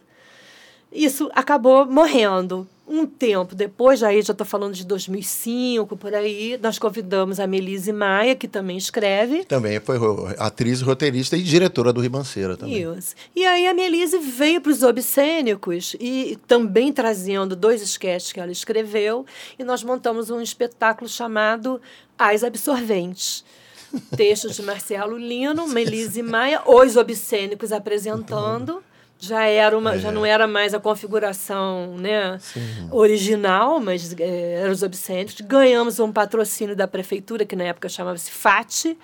[0.92, 2.68] Isso acabou morrendo.
[2.92, 7.94] Um tempo depois, aí já estou falando de 2005, por aí, nós convidamos a Melise
[7.94, 9.46] Maia, que também escreve.
[9.46, 10.00] Também foi
[10.40, 12.82] atriz, roteirista e diretora do Ribanceira também.
[12.98, 13.14] Isso.
[13.36, 18.52] E aí a Melise veio para os Obscênicos e também trazendo dois sketches que ela
[18.52, 19.24] escreveu,
[19.60, 21.80] e nós montamos um espetáculo chamado
[22.18, 23.46] As Absorventes.
[24.16, 28.84] Textos de Marcelo Lino, Melise Maia, os Obscênicos apresentando
[29.20, 30.00] já era uma, é.
[30.00, 32.40] já não era mais a configuração né,
[32.90, 35.36] original, mas é, eram os obscênicos.
[35.42, 38.98] Ganhamos um patrocínio da prefeitura, que na época chamava-se FAT,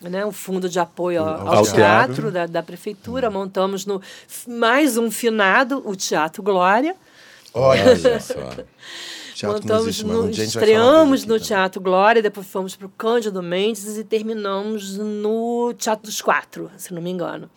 [0.00, 3.28] né, um fundo de apoio ao, ao teatro, teatro da, da, prefeitura.
[3.28, 3.34] Hum.
[3.34, 4.00] Montamos no
[4.48, 6.96] mais um finado, o Teatro Glória.
[7.52, 8.34] Olha só.
[9.42, 15.72] Montamos no, estreamos no Teatro Glória, depois fomos para o Cândido Mendes e terminamos no
[15.76, 17.48] Teatro dos Quatro, se não me engano.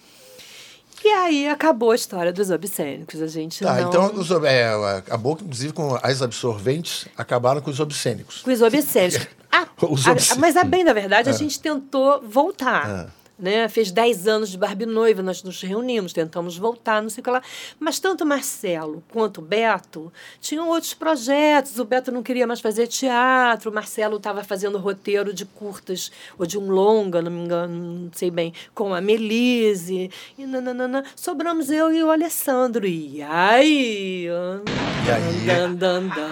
[1.03, 3.21] E aí acabou a história dos obscênicos.
[3.21, 3.89] A gente tá, não...
[3.89, 8.41] então os, é, acabou, inclusive, com as absorventes, acabaram com os obscênicos.
[8.41, 9.27] Com os obscênicos.
[9.55, 10.31] Ah, os obscênicos.
[10.31, 11.38] A, mas, a bem da verdade, a é.
[11.38, 13.07] gente tentou voltar.
[13.07, 13.67] É né?
[13.67, 17.29] Fez 10 anos de Barbie Noiva, nós nos reunimos, tentamos voltar, não sei o que
[17.29, 17.41] lá.
[17.79, 21.79] Mas tanto Marcelo quanto o Beto tinham outros projetos.
[21.79, 26.45] O Beto não queria mais fazer teatro, o Marcelo estava fazendo roteiro de curtas ou
[26.45, 30.09] de um longa, não me engano, não sei bem, com a Melise.
[30.38, 31.03] E nananana.
[31.15, 32.86] Sobramos eu e o Alessandro.
[32.86, 34.25] E aí?
[34.25, 35.45] E aí?
[35.45, 36.29] Dan, dan, dan.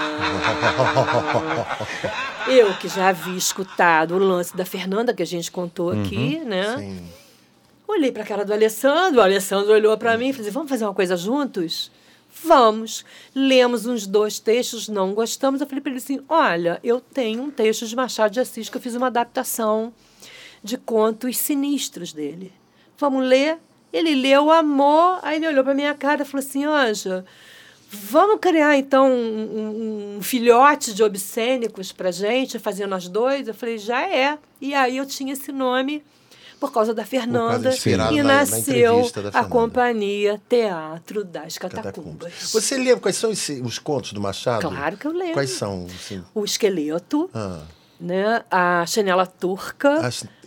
[2.47, 6.39] Eu que já havia escutado o lance da Fernanda, que a gente contou uhum, aqui,
[6.39, 6.77] né?
[6.77, 7.07] Sim.
[7.87, 10.69] Olhei para a cara do Alessandro, o Alessandro olhou para mim e falou: assim, vamos
[10.69, 11.91] fazer uma coisa juntos?
[12.43, 13.05] Vamos.
[13.35, 15.59] Lemos uns dois textos, não gostamos.
[15.59, 18.77] Eu falei para ele assim: olha, eu tenho um texto de Machado de Assis que
[18.77, 19.93] eu fiz uma adaptação
[20.63, 22.53] de contos sinistros dele.
[22.97, 23.57] Vamos ler?
[23.91, 27.25] Ele leu, amor, aí ele olhou para minha cara e falou assim: Anja.
[27.93, 33.49] Vamos criar, então, um, um filhote de obscênicos para gente, fazer nós dois?
[33.49, 34.37] Eu falei, já é.
[34.61, 36.01] E aí eu tinha esse nome
[36.57, 37.73] por causa da Fernanda
[38.11, 41.83] e na, nasceu na a companhia Teatro das Catacumbas.
[41.83, 42.51] Catacumbas.
[42.53, 44.69] Você lembra quais são os, os, contos do Machado?
[44.69, 45.33] Claro que eu lembro.
[45.33, 45.87] Quais são?
[45.93, 46.23] Assim?
[46.33, 47.63] O Esqueleto, ah.
[47.99, 49.99] né, a Chanela Turca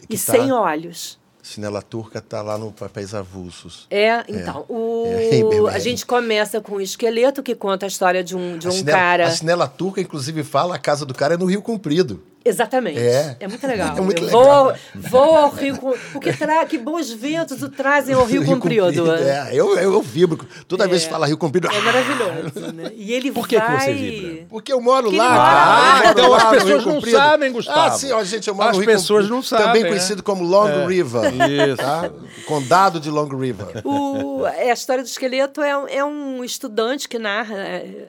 [0.09, 0.32] e tá...
[0.32, 1.18] Sem Olhos.
[1.45, 3.86] Chinela turca está lá no Papéis Avulsos.
[3.90, 4.64] É, então.
[4.66, 4.72] É.
[4.72, 5.74] O, é.
[5.74, 8.99] a gente começa com o esqueleto, que conta a história de um, de um chinela,
[8.99, 9.26] cara.
[9.26, 12.22] A chinela turca, inclusive, fala a casa do cara é no Rio Comprido.
[12.45, 12.99] Exatamente.
[12.99, 13.36] É.
[13.40, 13.97] é muito legal.
[13.97, 14.45] É muito legal.
[14.45, 15.78] Vou, vou ao Rio
[16.12, 16.66] Porque tra...
[16.66, 18.84] que bons ventos o trazem ao Rio, Rio Comprido.
[18.84, 19.14] Comprido.
[19.14, 20.47] É, eu, eu, eu vibro.
[20.68, 20.88] Toda é.
[20.88, 21.68] vez que fala Rio Comprido.
[21.68, 22.92] É maravilhoso, né?
[22.95, 23.78] E ele Por que, vai...
[23.78, 24.47] que você vibra?
[24.51, 26.09] Porque eu moro que lá, cara.
[26.09, 27.80] Ah, então as pessoas não sabem, Gustavo.
[27.80, 29.66] Ah, sim, ó, gente, eu moro as no Rio pessoas não sabem.
[29.66, 30.86] Também conhecido como Long é.
[30.86, 31.22] River.
[31.72, 31.76] Isso.
[31.76, 32.11] Tá?
[32.47, 33.80] Condado de Long River.
[33.84, 37.57] O, a história do esqueleto é, é um estudante que narra,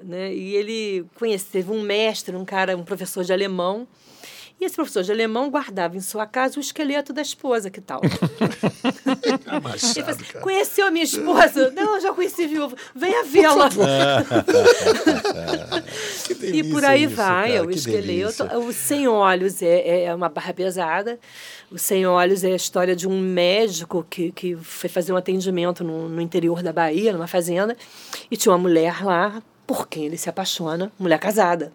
[0.03, 0.33] né?
[0.33, 3.87] E ele conhece, teve um mestre, um cara, um professor de alemão,
[4.59, 7.99] e esse professor de alemão guardava em sua casa o esqueleto da esposa, que tal?
[9.61, 11.71] Machado, ele assim, Conheceu a minha esposa?
[11.75, 12.77] Não, já conheci viúva.
[12.95, 13.69] Venha vê-la.
[16.41, 18.05] e por aí isso, vai, cara, o esqueleto.
[18.07, 18.57] Delícia.
[18.59, 21.19] O Sem Olhos é, é uma barra pesada.
[21.69, 25.83] O Sem Olhos é a história de um médico que, que foi fazer um atendimento
[25.83, 27.75] no, no interior da Bahia, numa fazenda,
[28.31, 31.73] e tinha uma mulher lá por quem ele se apaixona, mulher casada.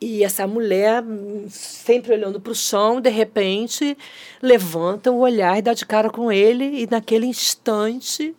[0.00, 1.04] E essa mulher,
[1.50, 3.96] sempre olhando para o chão, de repente
[4.40, 8.34] levanta o olhar e dá de cara com ele, e naquele instante.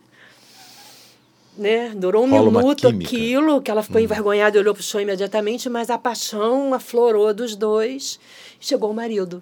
[1.56, 1.92] Né?
[1.94, 4.04] Durou um Rola minuto aquilo, que ela ficou hum.
[4.04, 8.18] envergonhada e olhou para o chão imediatamente, mas a paixão aflorou dos dois.
[8.58, 9.40] Chegou o marido.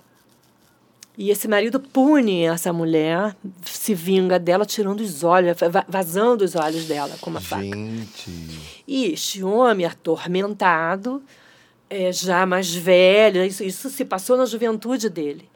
[1.17, 5.57] E esse marido pune essa mulher, se vinga dela, tirando os olhos,
[5.89, 7.63] vazando os olhos dela com uma faca.
[7.63, 8.31] Gente.
[8.87, 11.23] E este homem atormentado
[11.91, 15.51] é, já mais velha, isso, isso se passou na juventude dele.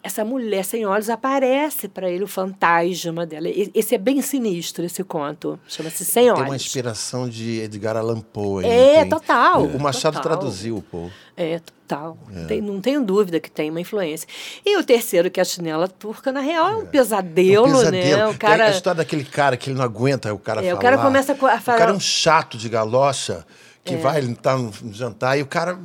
[0.00, 3.48] Essa mulher sem olhos aparece para ele o fantasma dela.
[3.74, 5.58] Esse é bem sinistro, esse conto.
[5.66, 6.38] Chama-se Sem Olhos.
[6.38, 8.64] Tem uma inspiração de Edgar Allan Poe.
[8.64, 9.08] É, tem...
[9.08, 9.64] total.
[9.64, 10.38] O, Machado total.
[10.38, 11.10] traduziu o Poe.
[11.36, 12.16] É, total.
[12.32, 12.44] É.
[12.44, 14.28] Tem, não tenho dúvida que tem uma influência.
[14.64, 17.72] E o terceiro, que é a chinela turca, na real, é um pesadelo, é um
[17.72, 18.16] pesadelo.
[18.16, 18.26] né?
[18.28, 18.56] O cara...
[18.56, 20.78] Tem a história daquele cara que ele não aguenta o cara é, falar.
[20.78, 21.58] O cara começa a falar...
[21.58, 23.44] O cara é um chato de galocha
[23.88, 23.98] que é.
[23.98, 25.78] vai, ele tá no jantar e o cara.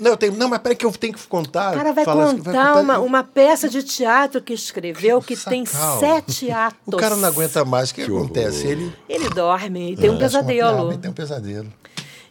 [0.00, 1.72] Não, eu tenho, não, mas peraí que eu tenho que contar.
[1.72, 5.52] O cara vai, contar, vai contar, uma, uma peça de teatro que escreveu que Sacal.
[5.52, 6.74] tem sete atos.
[6.94, 7.90] O cara não aguenta mais.
[7.90, 8.66] O que, que acontece?
[8.66, 10.92] Ele, ele dorme e tem um pesadelo.
[10.92, 11.72] Ele tem um pesadelo.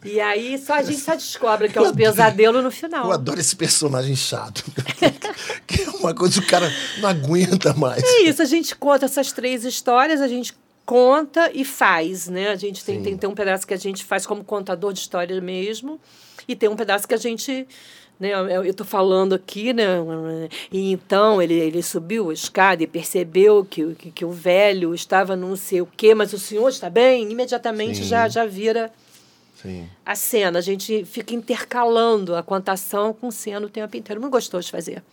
[0.06, 3.06] E aí só a gente só descobre que é um pesadelo no final.
[3.06, 4.64] Eu adoro esse personagem chato.
[5.66, 8.04] que é uma coisa que o cara não aguenta mais.
[8.04, 10.54] É isso, a gente conta essas três histórias, a gente
[10.86, 12.50] conta e faz, né?
[12.50, 15.40] A gente tem, tem, tem um pedaço que a gente faz como contador de história
[15.40, 16.00] mesmo,
[16.48, 17.68] e tem um pedaço que a gente
[18.20, 18.32] né?
[18.32, 19.98] Eu estou falando aqui, né?
[20.72, 25.36] E então ele, ele subiu a escada e percebeu que, que, que o velho estava
[25.36, 27.30] não sei o quê, mas o senhor está bem?
[27.32, 28.92] Imediatamente já, já vira
[29.62, 29.90] Sim.
[30.06, 30.60] a cena.
[30.60, 34.22] A gente fica intercalando a contação com cena o tempo inteiro.
[34.22, 35.04] Muito gostoso de fazer.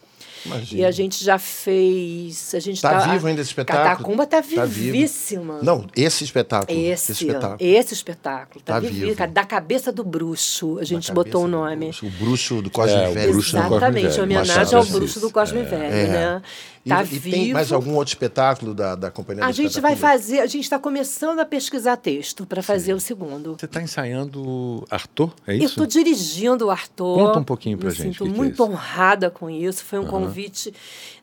[0.46, 0.80] Imagina.
[0.80, 2.54] E a gente já fez.
[2.54, 3.84] A gente tá, tá vivo ainda esse espetáculo?
[3.84, 5.54] Catacumba tá, tá vivíssima.
[5.54, 5.64] Vivo.
[5.64, 6.78] Não, esse espetáculo.
[6.78, 7.56] Esse, esse espetáculo.
[7.60, 9.14] Esse espetáculo tá, tá vivo.
[9.28, 11.86] Da cabeça do bruxo, a gente botou o nome.
[11.86, 13.38] Bruxo, o bruxo do Cosme é, Velho.
[13.38, 16.06] Exatamente, homenagem ao bruxo do Cosme é, Velho, é.
[16.08, 16.42] né?
[16.88, 17.28] Tá e, vivo.
[17.28, 20.64] E tem mais algum outro espetáculo da, da Companhia A gente vai fazer, a gente
[20.64, 22.96] está começando a pesquisar texto para fazer Sim.
[22.96, 23.56] o segundo.
[23.58, 25.64] Você está ensaiando Arthur, é isso?
[25.64, 27.16] Eu estou dirigindo o Arthur.
[27.16, 28.16] Conta um pouquinho para gente.
[28.16, 29.84] Sinto muito é honrada com isso.
[29.84, 30.08] Foi um uhum.
[30.08, 30.72] convite.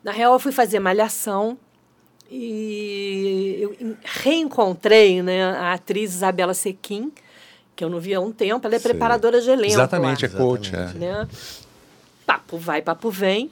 [0.03, 1.57] Na real, eu fui fazer Malhação
[2.29, 7.11] e eu reencontrei né, a atriz Isabela Sequim,
[7.75, 8.67] que eu não via há um tempo.
[8.67, 8.89] Ela é Sim.
[8.89, 9.73] preparadora de elenco.
[9.73, 10.33] Exatamente, lá.
[10.33, 10.75] é coach.
[10.75, 10.93] É.
[10.93, 11.27] Né?
[12.27, 13.49] Papo vai, papo vem.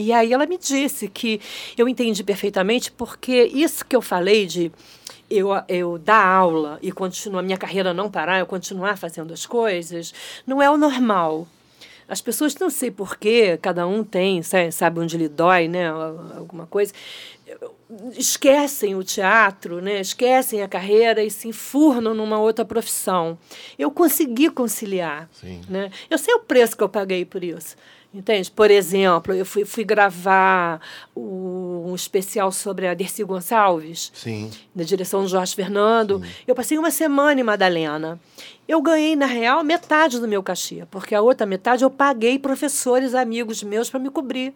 [0.00, 1.40] E aí ela me disse que
[1.76, 4.70] eu entendi perfeitamente, porque isso que eu falei de
[5.28, 10.14] eu, eu dar aula e continuar, minha carreira não parar, eu continuar fazendo as coisas,
[10.46, 11.48] não é o normal.
[12.06, 14.40] As pessoas não sei porquê, cada um tem,
[14.70, 15.88] sabe onde lhe dói, né?
[15.88, 16.92] Alguma coisa.
[18.16, 20.00] Esquecem o teatro, né?
[20.00, 23.36] esquecem a carreira e se enfurnam numa outra profissão.
[23.76, 25.28] Eu consegui conciliar.
[25.32, 25.60] Sim.
[25.68, 25.90] Né?
[26.08, 27.74] Eu sei o preço que eu paguei por isso.
[28.12, 28.50] Entende?
[28.50, 30.80] Por exemplo, eu fui, fui gravar
[31.14, 34.50] o, um especial sobre a Dercy Gonçalves, Sim.
[34.74, 36.18] na direção do Jorge Fernando.
[36.20, 36.30] Sim.
[36.46, 38.18] Eu passei uma semana em Madalena.
[38.66, 43.14] Eu ganhei, na real, metade do meu cachê, porque a outra metade eu paguei professores,
[43.14, 44.54] amigos meus, para me cobrir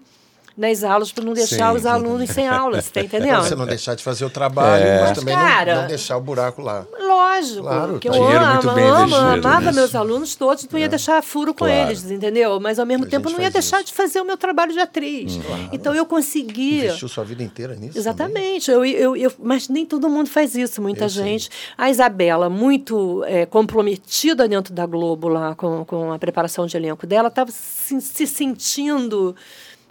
[0.57, 3.29] nas aulas para não deixar Sim, os alunos sem aulas, tá entendendo?
[3.29, 5.01] Pra você não deixar de fazer o trabalho, é.
[5.01, 6.87] mas também Cara, não, não, deixar o buraco lá.
[7.01, 8.17] Lógico, claro, que tá.
[8.17, 10.89] eu amo, amo, amava meus alunos todos, não ia é.
[10.89, 11.91] deixar furo com claro.
[11.91, 12.61] eles, entendeu?
[12.61, 13.87] Mas ao mesmo a tempo não ia deixar isso.
[13.87, 15.37] de fazer o meu trabalho de atriz.
[15.37, 15.69] Hum, claro.
[15.73, 16.85] Então eu consegui...
[16.85, 20.83] Investiu sua vida inteira nisso Exatamente, eu, eu, eu, mas nem todo mundo faz isso,
[20.83, 21.45] muita eu gente.
[21.45, 21.53] Sei.
[21.77, 27.07] A Isabela, muito é, comprometida dentro da Globo lá com, com a preparação de elenco
[27.07, 29.35] dela, estava se, se sentindo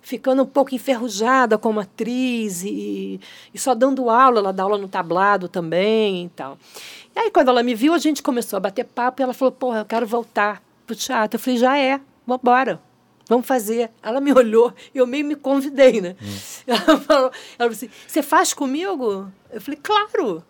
[0.02, 3.20] ficando um pouco enferrujada como atriz e,
[3.54, 6.58] e só dando aula, ela dá aula no tablado também e tal.
[7.16, 9.52] E aí, quando ela me viu, a gente começou a bater papo e ela falou:
[9.52, 11.36] Porra, eu quero voltar pro teatro.
[11.36, 12.82] Eu falei: Já é, vambora.
[13.28, 13.90] Vamos fazer.
[14.02, 16.16] Ela me olhou e eu meio me convidei, né?
[16.22, 16.38] Hum.
[16.68, 19.32] Ela, falou, ela falou assim: Você faz comigo?
[19.52, 20.44] Eu falei: Claro.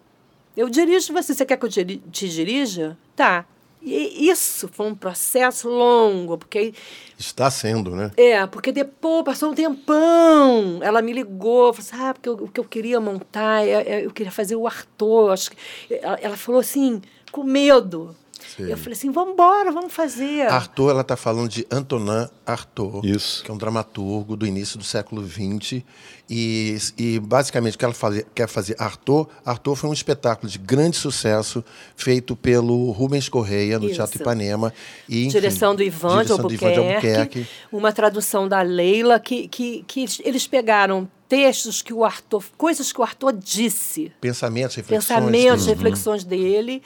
[0.56, 1.34] Eu dirijo você.
[1.34, 2.98] Você quer que eu te dirija?
[3.16, 3.46] Tá.
[3.84, 6.74] E isso foi um processo longo, porque...
[7.18, 8.12] Está sendo, né?
[8.16, 12.60] É, porque depois, passou um tempão, ela me ligou, falou assim, ah, porque o que
[12.60, 15.58] eu queria montar, é, é, eu queria fazer o Arthur, acho que...
[15.96, 17.02] ela, ela falou assim,
[17.32, 18.16] com medo,
[18.56, 18.70] Sim.
[18.70, 20.48] Eu falei assim, vamos embora, vamos fazer.
[20.48, 23.44] Arthur, ela está falando de Antonin Artaud, Isso.
[23.44, 25.84] que é um dramaturgo do início do século XX.
[26.30, 27.94] E, e basicamente, o que ela
[28.34, 31.64] quer fazer Arthur, Arthur foi um espetáculo de grande sucesso
[31.96, 33.96] feito pelo Rubens Correia no Isso.
[33.96, 34.74] Teatro Ipanema.
[35.10, 37.48] E, enfim, direção do Ivan de Albuquerque, Albuquerque.
[37.72, 43.00] Uma tradução da Leila, que, que, que eles pegaram textos que o Arthur, coisas que
[43.00, 44.12] o Arthur disse.
[44.20, 45.08] Pensamentos, reflexões.
[45.08, 45.74] Pensamentos, uhum.
[45.74, 46.82] reflexões dele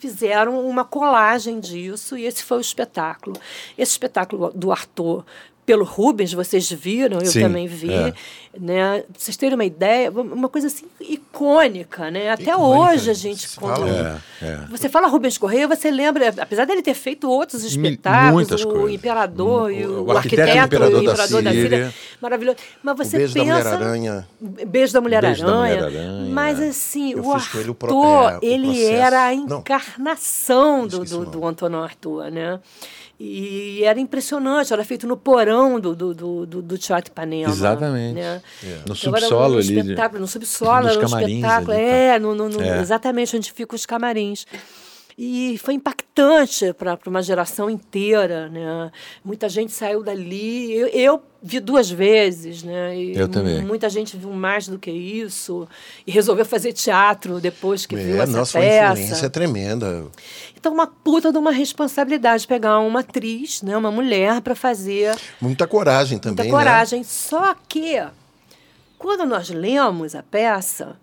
[0.00, 3.36] fizeram uma colagem disso e esse foi o espetáculo.
[3.76, 5.24] Esse espetáculo do Arthur
[5.70, 8.12] pelo Rubens, vocês viram, eu Sim, também vi, é.
[8.58, 9.04] né?
[9.16, 12.28] Vocês terem uma ideia, uma coisa assim icônica, né?
[12.28, 12.90] Até icônica.
[12.90, 14.58] hoje a gente quando é, é.
[14.68, 18.94] você fala Rubens Correia, você lembra, apesar dele ter feito outros espetáculos, o coisas.
[18.96, 21.70] Imperador o, e o, o arquiteto, arquiteto imperador o Imperador da, Síria.
[21.70, 22.58] da Síria, maravilhoso.
[22.82, 27.12] Mas você o beijo pensa, da Mulher Aranha, beijo da Mulher Aranha, Mulher mas assim
[27.12, 31.78] eu o Arthur, ele, pro, é, ele era a encarnação Não, do, do, do Antônio
[31.78, 32.58] Arthur, né?
[33.22, 37.52] E era impressionante, era feito no porão do, do, do, do Teatro Ipanema.
[37.52, 38.14] Exatamente.
[38.14, 38.40] Né?
[38.64, 38.66] É.
[38.66, 40.18] No então, subsolo um ali.
[40.18, 41.72] No subsolo, era um espetáculo.
[41.72, 41.92] Ali, tá.
[41.92, 44.46] é, no, no, no, é, exatamente onde ficam os camarins.
[45.16, 48.90] E foi impactante para uma geração inteira, né?
[49.24, 50.72] Muita gente saiu dali.
[50.72, 52.96] Eu, eu, vi duas vezes, né?
[52.96, 53.62] E eu também.
[53.62, 55.68] Muita gente viu mais do que isso
[56.06, 58.88] e resolveu fazer teatro depois que é, viu essa nossa, peça.
[58.88, 60.06] Nossa, influência é tremenda.
[60.56, 63.76] Então, uma puta de uma responsabilidade pegar uma atriz, né?
[63.76, 65.16] Uma mulher para fazer.
[65.40, 67.00] Muita coragem também, Muita coragem.
[67.00, 67.06] Né?
[67.08, 68.02] Só que
[68.98, 70.96] quando nós lemos a peça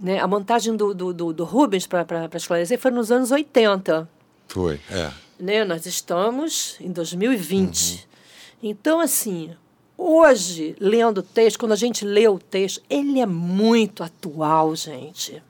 [0.00, 0.18] né?
[0.18, 4.08] A montagem do, do, do, do Rubens, para esclarecer, foi nos anos 80.
[4.48, 5.10] Foi, é.
[5.38, 5.64] Né?
[5.64, 7.92] Nós estamos em 2020.
[7.92, 7.98] Uhum.
[8.62, 9.50] Então, assim,
[9.96, 15.42] hoje, lendo o texto, quando a gente lê o texto, ele é muito atual, gente.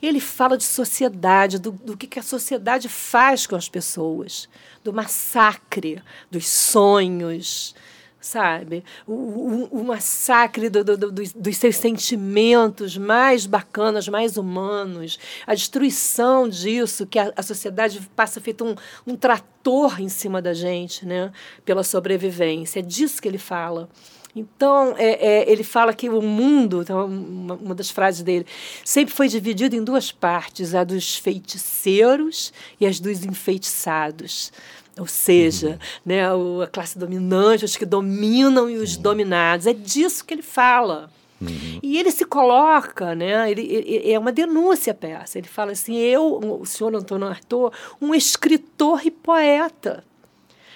[0.00, 4.48] Ele fala de sociedade, do, do que, que a sociedade faz com as pessoas,
[4.84, 7.74] do massacre, dos sonhos,
[8.22, 8.84] sabe?
[9.06, 15.54] O, o, o massacre do, do, do, dos seus sentimentos mais bacanas, mais humanos, a
[15.54, 18.74] destruição disso, que a, a sociedade passa feito um,
[19.06, 21.32] um trator em cima da gente, né?
[21.64, 22.78] Pela sobrevivência.
[22.78, 23.88] É disso que ele fala.
[24.34, 28.46] Então, é, é, ele fala que o mundo, então, uma, uma, das frases dele,
[28.82, 32.50] sempre foi dividido em duas partes, a dos feiticeiros
[32.80, 34.50] e as dos enfeitiçados.
[34.98, 35.78] Ou seja, uhum.
[36.04, 36.22] né,
[36.62, 39.02] a classe dominante, os que dominam e os uhum.
[39.02, 39.66] dominados.
[39.66, 41.10] É disso que ele fala.
[41.40, 41.80] Uhum.
[41.82, 43.50] E ele se coloca, né?
[43.50, 45.38] Ele, ele, é uma denúncia a peça.
[45.38, 50.04] Ele fala assim: eu, o senhor Antônio Arthur, um escritor e poeta,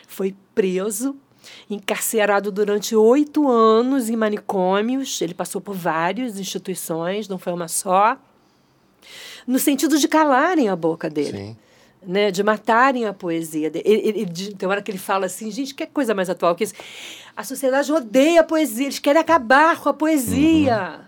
[0.08, 1.14] foi preso,
[1.68, 5.20] encarcerado durante oito anos em manicômios.
[5.20, 8.16] Ele passou por várias instituições, não foi uma só,
[9.46, 11.38] no sentido de calarem a boca dele.
[11.38, 11.65] Sim
[12.06, 13.70] né, de matarem a poesia.
[13.74, 16.74] Ele, ele, tem hora que ele fala assim, gente, que coisa mais atual que isso.
[17.36, 20.98] A sociedade odeia a poesia, eles querem acabar com a poesia.
[20.98, 21.06] Uhum.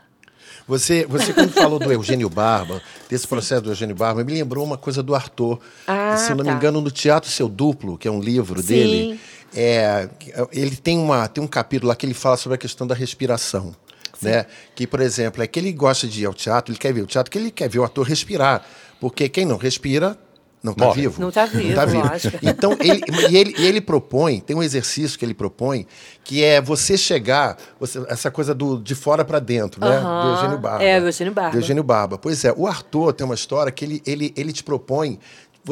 [0.69, 4.77] Você, você quando falou do Eugênio Barba, desse processo do Eugênio Barba, me lembrou uma
[4.77, 5.59] coisa do Arthur.
[5.87, 6.51] Ah, Se eu não tá.
[6.51, 8.67] me engano, no Teatro Seu Duplo, que é um livro Sim.
[8.67, 9.21] dele,
[9.55, 10.11] é,
[10.53, 13.75] ele tem, uma, tem um capítulo lá que ele fala sobre a questão da respiração.
[14.21, 14.45] Né?
[14.75, 17.07] Que, por exemplo, é que ele gosta de ir ao teatro, ele quer ver o
[17.07, 18.63] teatro, que ele quer ver o ator respirar.
[19.01, 20.19] Porque quem não respira
[20.63, 21.21] não está vivo.
[21.21, 22.09] Não está vivo, tá vivo.
[22.43, 25.87] Então, ele, e ele, ele propõe, tem um exercício que ele propõe,
[26.25, 30.01] que é você chegar, você, essa coisa do, de fora para dentro, né?
[30.01, 30.85] Do Eugênio Barba.
[30.85, 31.51] É, do Eugênio Barba.
[31.53, 32.19] Do Eugênio Barba.
[32.19, 35.19] Pois é, o Arthur tem uma história que ele, ele, ele te propõe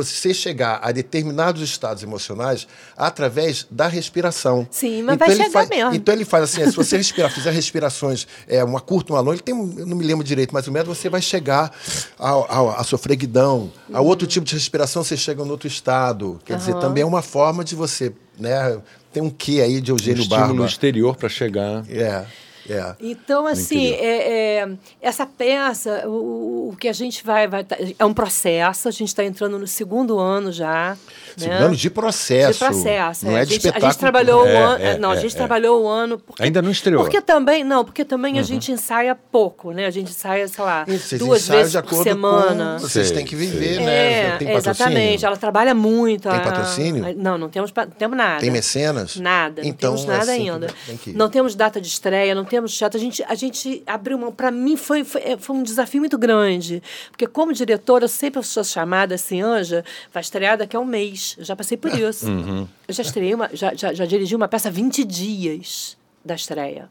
[0.04, 2.66] você chegar a determinados estados emocionais
[2.96, 4.66] através da respiração.
[4.70, 5.94] Sim, mas então vai chegar faz, mesmo.
[5.94, 9.42] Então ele faz assim, se você respirar, fizer respirações, é, uma curta, uma longa, ele
[9.42, 11.72] tem, eu não me lembro direito, mas o método você vai chegar
[12.18, 14.06] à sofreguidão, a uhum.
[14.06, 16.38] outro tipo de respiração você chega em outro estado.
[16.44, 16.58] Quer uhum.
[16.58, 18.78] dizer, também é uma forma de você, né,
[19.12, 20.44] tem um quê aí de Eugênio um Barba.
[20.44, 21.84] estímulo exterior para chegar.
[21.88, 22.26] É.
[22.68, 22.94] É.
[23.00, 24.68] Então, assim, é, é,
[25.00, 27.64] essa peça, o, o, que a gente vai, vai.
[27.64, 30.96] Tá, é um processo, a gente está entrando no segundo ano já.
[31.36, 31.76] Segundo né?
[31.76, 32.52] de processo.
[32.52, 33.26] De processo.
[33.26, 33.86] Não é, é de a gente, espetáculo.
[33.86, 34.84] A gente trabalhou é, o ano.
[34.84, 36.18] É, não, a gente é, trabalhou o ano.
[36.18, 37.02] Porque, Ainda não estreou.
[37.02, 38.40] Porque também, não, porque também uhum.
[38.40, 39.86] a gente ensaia pouco, né?
[39.86, 42.78] A gente ensaia, sei lá, Vocês duas vezes por semana.
[42.80, 42.88] Com...
[42.88, 44.12] Vocês têm que viver, né?
[44.34, 45.24] É, Tem exatamente.
[45.24, 46.28] Ela trabalha muito.
[46.28, 47.14] Tem patrocínio?
[47.16, 48.40] Não, não temos, não temos nada.
[48.40, 49.16] Tem mecenas?
[49.16, 49.62] Nada.
[49.64, 50.66] Então, não temos nada assim ainda.
[51.14, 52.98] Não temos data de estreia, não temos teatro.
[52.98, 54.32] A gente, a gente abriu mão.
[54.32, 56.82] Para mim foi, foi, foi, um desafio muito grande.
[57.10, 61.25] Porque, como diretora, eu sempre sou chamada assim, Anja, vai estrear daqui a um mês.
[61.38, 62.28] Eu já passei por isso.
[62.28, 62.68] Uhum.
[62.86, 66.90] Eu já estreiei, uma, já, já, já dirigi uma peça 20 dias da estreia.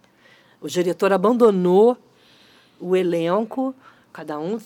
[0.60, 1.98] O diretor abandonou
[2.80, 3.76] o elenco,
[4.12, 4.60] cada um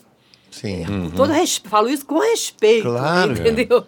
[0.52, 0.84] Sim.
[0.84, 1.12] É, uhum.
[1.12, 1.32] todo
[1.66, 2.84] falo isso com respeito.
[2.84, 3.34] Claro.
[3.34, 3.86] Entendeu?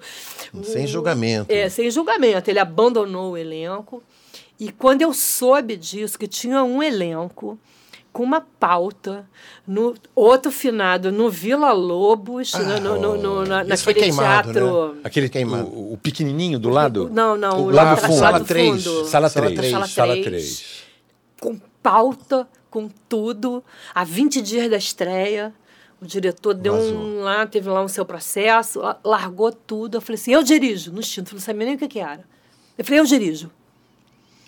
[0.63, 1.51] Sem julgamento.
[1.51, 2.49] É, sem julgamento.
[2.49, 4.03] Ele abandonou o elenco.
[4.59, 7.57] E quando eu soube disso, que tinha um elenco
[8.11, 9.25] com uma pauta
[9.65, 14.93] no outro finado no Vila Lobos, ah, no, no, no, na, naquele queimado, teatro.
[14.93, 15.01] Né?
[15.03, 15.67] Aquele queimado.
[15.67, 17.09] O, o, pequenininho do lado?
[17.11, 17.61] Não, não.
[17.61, 18.19] O, o lá fundo.
[18.19, 18.83] Sala 3.
[19.07, 19.29] Sala 3.
[19.29, 19.89] Sala 3.
[19.89, 20.83] Sala 3.
[21.39, 23.63] Com pauta, com tudo.
[23.93, 25.53] Há 20 dias da estreia.
[26.01, 26.95] O diretor deu Vazou.
[26.95, 29.97] um lá, teve lá um seu processo, largou tudo.
[29.97, 31.29] Eu falei assim: eu dirijo, no instinto.
[31.31, 32.23] Eu não sabia nem o que, que era.
[32.77, 33.51] Eu falei: eu dirijo.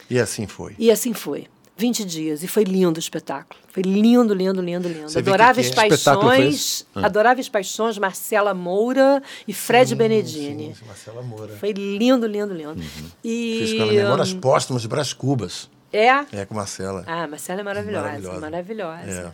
[0.10, 0.76] E assim foi.
[0.80, 1.48] E assim foi.
[1.76, 2.44] 20 dias.
[2.44, 3.60] E foi lindo o espetáculo.
[3.70, 5.10] Foi lindo, lindo, lindo, lindo.
[5.10, 6.86] Você Adoráveis que que Paixões.
[6.94, 7.08] Ah.
[7.08, 10.76] Adoráveis Paixões, Marcela Moura e Fred sim, Benedini.
[10.76, 11.56] Sim, Marcela Moura.
[11.56, 12.72] Foi lindo, lindo, lindo.
[12.80, 13.10] Uhum.
[13.24, 15.70] E, Fiz com ela Memórias um, Póstumas de Brás Cubas.
[15.92, 16.10] É?
[16.32, 17.04] É, com Marcela.
[17.08, 18.06] Ah, Marcela é maravilhosa.
[18.08, 18.40] Maravilhosa.
[18.40, 19.12] maravilhosa.
[19.12, 19.34] É.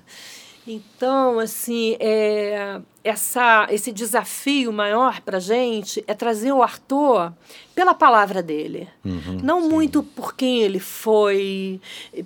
[0.68, 7.34] Então, assim, é, essa, esse desafio maior para a gente é trazer o Arthur
[7.74, 8.88] pela palavra dele.
[9.04, 9.70] Uhum, Não sim.
[9.70, 11.80] muito por quem ele foi,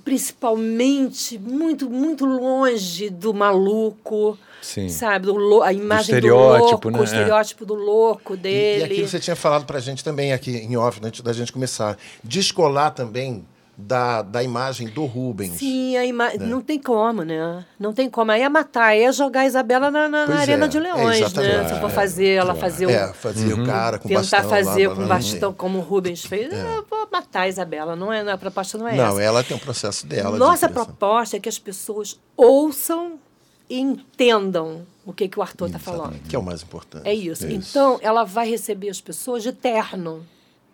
[0.03, 4.37] principalmente muito, muito longe do maluco.
[4.61, 4.87] Sim.
[4.87, 6.99] Sabe, do, a imagem do, louco, né?
[6.99, 8.79] o estereótipo do louco dele.
[8.79, 11.33] E, e aquilo você tinha falado para a gente também aqui em off, antes da
[11.33, 11.97] gente começar.
[12.23, 13.45] Descolar também
[13.75, 15.53] da, da imagem do Rubens.
[15.53, 16.45] Sim, a ima né?
[16.45, 17.65] não tem como, né?
[17.79, 18.31] Não tem como.
[18.31, 21.37] Aí é matar, aí é jogar a Isabela na, na, na Arena é, de Leões,
[21.37, 21.67] é né?
[21.67, 22.89] Se for fazer ela fazer o.
[22.89, 23.63] É, fazer uhum.
[23.63, 24.41] o cara com tentar bastão.
[24.41, 26.53] Tentar fazer lá, com bastão, como o Rubens fez.
[26.53, 26.77] É.
[26.77, 27.95] Eu vou matar a Isabela.
[27.95, 29.13] Não é, a proposta não é não, essa.
[29.15, 30.37] Não, ela tem um processo dela.
[30.37, 33.19] Nossa de proposta é que as pessoas ouçam
[33.67, 36.19] e entendam o que, que o Arthur está falando.
[36.29, 37.07] Que é o mais importante.
[37.07, 37.45] É isso.
[37.45, 37.71] é isso.
[37.71, 40.23] Então, ela vai receber as pessoas de terno.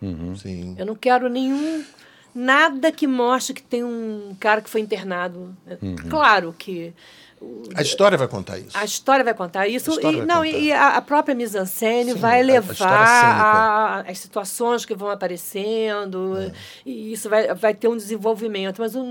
[0.01, 0.35] Uhum.
[0.35, 0.75] Sim.
[0.77, 1.83] Eu não quero nenhum
[2.33, 5.55] Nada que mostre que tem um cara que foi internado.
[5.81, 5.95] Uhum.
[6.09, 6.93] Claro que
[7.73, 8.77] A história vai contar isso.
[8.77, 9.91] a história vai contar isso.
[9.91, 10.45] A e, vai não, contar.
[10.47, 12.85] e a, a própria mise-en-scène vai a- a levar cênica.
[12.89, 16.37] a- as situações que vão aparecendo.
[16.37, 16.51] É.
[16.85, 18.79] E isso vai, vai ter um desenvolvimento.
[18.79, 19.05] Mas eu,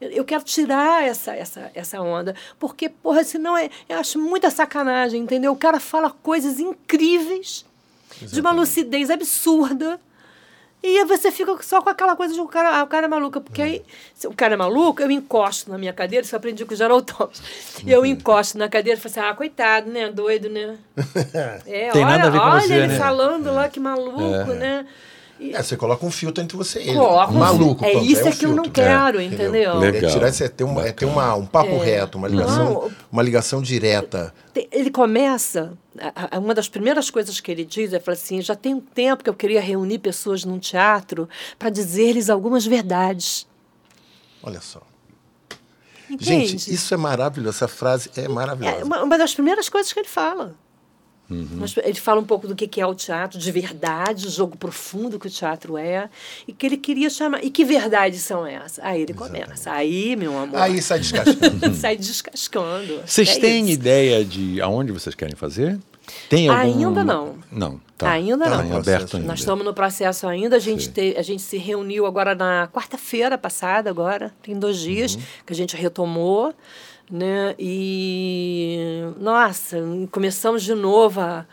[0.00, 2.34] eu quero tirar essa, essa, essa onda.
[2.58, 5.52] Porque, porra, senão é, eu acho muita sacanagem, entendeu?
[5.52, 7.64] O cara fala coisas incríveis,
[8.22, 10.00] de uma lucidez absurda.
[10.86, 13.08] E aí você fica só com aquela coisa de o cara, ah, o cara é
[13.08, 13.40] maluco.
[13.40, 13.82] Porque aí,
[14.14, 16.76] se o cara é maluco, eu encosto na minha cadeira, isso eu aprendi com o
[16.76, 17.42] Gerald Thomas.
[17.84, 20.08] Eu encosto na cadeira e falo assim, ah, coitado, né?
[20.12, 20.76] Doido, né?
[21.66, 22.98] É, Tem olha, nada a ver com olha você, ele né?
[22.98, 24.86] falando lá, que maluco, né?
[25.38, 26.98] E, É, você coloca um filtro entre você e ele.
[26.98, 27.84] Coloca um Maluco.
[27.84, 28.00] filtro.
[28.00, 28.72] É isso um é que eu não filtro.
[28.82, 29.78] quero, entendeu?
[29.78, 30.10] Legal.
[30.10, 32.90] É tirar esse, é ter, uma, é ter uma, um papo reto, uma ligação, Não.
[33.12, 34.32] uma ligação direta.
[34.72, 35.72] Ele começa,
[36.40, 39.28] uma das primeiras coisas que ele diz é fala assim: já tem um tempo que
[39.28, 41.28] eu queria reunir pessoas num teatro
[41.58, 43.46] para dizer-lhes algumas verdades.
[44.42, 44.80] Olha só.
[46.08, 46.24] Entende?
[46.24, 47.56] Gente, isso é maravilhoso.
[47.56, 48.76] Essa frase é maravilhosa.
[48.80, 50.54] É uma, uma das primeiras coisas que ele fala.
[51.28, 51.48] Uhum.
[51.58, 55.18] Mas Ele fala um pouco do que é o teatro, de verdade, o jogo profundo
[55.18, 56.08] que o teatro é,
[56.46, 57.44] e que ele queria chamar.
[57.44, 58.78] E que verdades são essas?
[58.84, 59.70] Aí ele começa.
[59.72, 60.60] Aí, meu amor.
[60.60, 61.74] Aí sai descascando.
[61.74, 63.00] sai descascando.
[63.04, 63.72] Vocês É têm isso.
[63.72, 65.78] ideia de aonde vocês querem fazer?
[66.30, 66.60] Tem algum...
[66.86, 67.34] Ainda não.
[67.50, 68.10] Não, tá.
[68.12, 68.76] Ainda tá não.
[68.76, 69.26] aberto ainda.
[69.28, 70.54] Nós estamos no processo ainda.
[70.54, 75.16] A gente, te- a gente se reuniu agora na quarta-feira passada, agora, tem dois dias,
[75.16, 75.22] Uhum.
[75.44, 76.54] que a gente retomou.
[77.10, 77.54] Né?
[77.58, 79.78] E, nossa,
[80.10, 81.46] começamos de novo a,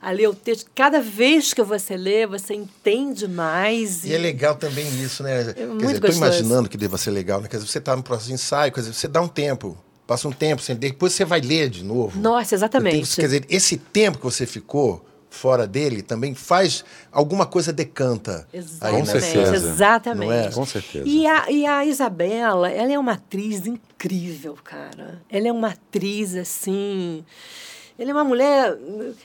[0.00, 0.70] a ler o texto.
[0.74, 4.04] Cada vez que você lê, você entende mais.
[4.04, 5.52] E é legal também isso, né?
[5.52, 6.18] Quer muito dizer, gostoso.
[6.18, 7.48] imaginando que deva ser legal, né?
[7.48, 10.28] Quer dizer, você tá no processo de ensaio, quer dizer, você dá um tempo, passa
[10.28, 12.18] um tempo, sem depois você vai ler de novo.
[12.20, 13.16] Nossa, exatamente.
[13.16, 18.46] Tem- quer dizer, esse tempo que você ficou fora dele também faz alguma coisa decanta.
[18.52, 19.20] aí, Exatamente, né?
[19.20, 19.54] certeza.
[19.68, 20.48] exatamente.
[20.48, 20.50] É?
[20.50, 21.08] Com certeza.
[21.08, 25.22] E a, e a Isabela, ela é uma atriz incrível, cara.
[25.30, 27.24] Ela é uma atriz, assim...
[27.98, 28.76] Ela é uma mulher...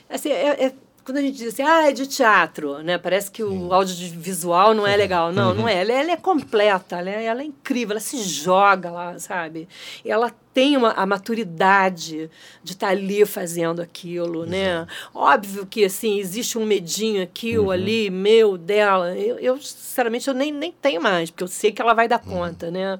[0.08, 0.74] Assim, é, é-
[1.06, 2.98] quando a gente diz assim, ah, é de teatro, né?
[2.98, 5.32] Parece que o audiovisual não é legal.
[5.32, 5.80] Não, não é.
[5.80, 9.68] Ela, ela é completa, ela é, ela é incrível, ela se joga lá, sabe?
[10.04, 12.28] Ela tem uma, a maturidade
[12.60, 14.84] de estar ali fazendo aquilo, né?
[15.14, 19.16] Óbvio que, assim, existe um medinho aqui ou ali, meu, dela.
[19.16, 22.18] Eu, eu, sinceramente, eu nem, nem tenho mais, porque eu sei que ela vai dar
[22.18, 22.98] conta, né?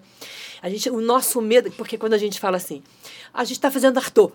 [0.63, 2.85] A gente, o nosso medo, porque quando a gente fala assim,
[3.35, 4.31] a gente está fazendo Arthur.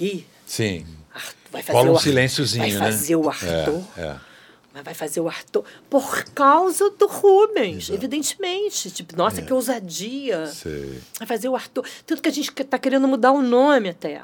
[0.00, 0.97] Ih, Sim.
[1.50, 2.78] Vai fazer Rola um o silênciozinho, vai né?
[2.78, 3.84] fazer o Arthur.
[3.96, 4.16] É, é.
[4.72, 8.90] Mas vai fazer o Arthur por causa do Rubens, evidentemente.
[8.90, 10.46] Tipo, nossa, que ousadia.
[10.46, 11.00] Sei.
[11.18, 11.84] Vai fazer o Arthur.
[12.06, 14.22] Tanto que a gente está querendo mudar o nome até.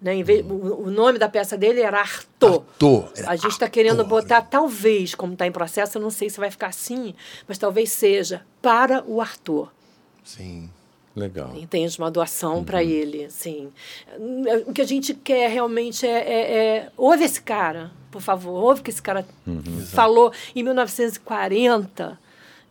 [0.00, 0.16] Né?
[0.16, 2.64] Em vez, o, o nome da peça dele era Arthur.
[2.72, 6.28] Arthur, era A gente está querendo botar, talvez, como está em processo, eu não sei
[6.28, 7.14] se vai ficar assim,
[7.48, 9.72] mas talvez seja para o Arthur.
[10.22, 10.68] Sim.
[11.14, 11.52] Legal.
[11.56, 11.96] Entende?
[11.98, 13.70] Uma doação para ele, assim.
[14.66, 16.88] O que a gente quer realmente é, é, é...
[16.96, 18.52] Ouve esse cara, por favor.
[18.52, 19.24] Ouve o que esse cara
[19.92, 22.18] falou em 1940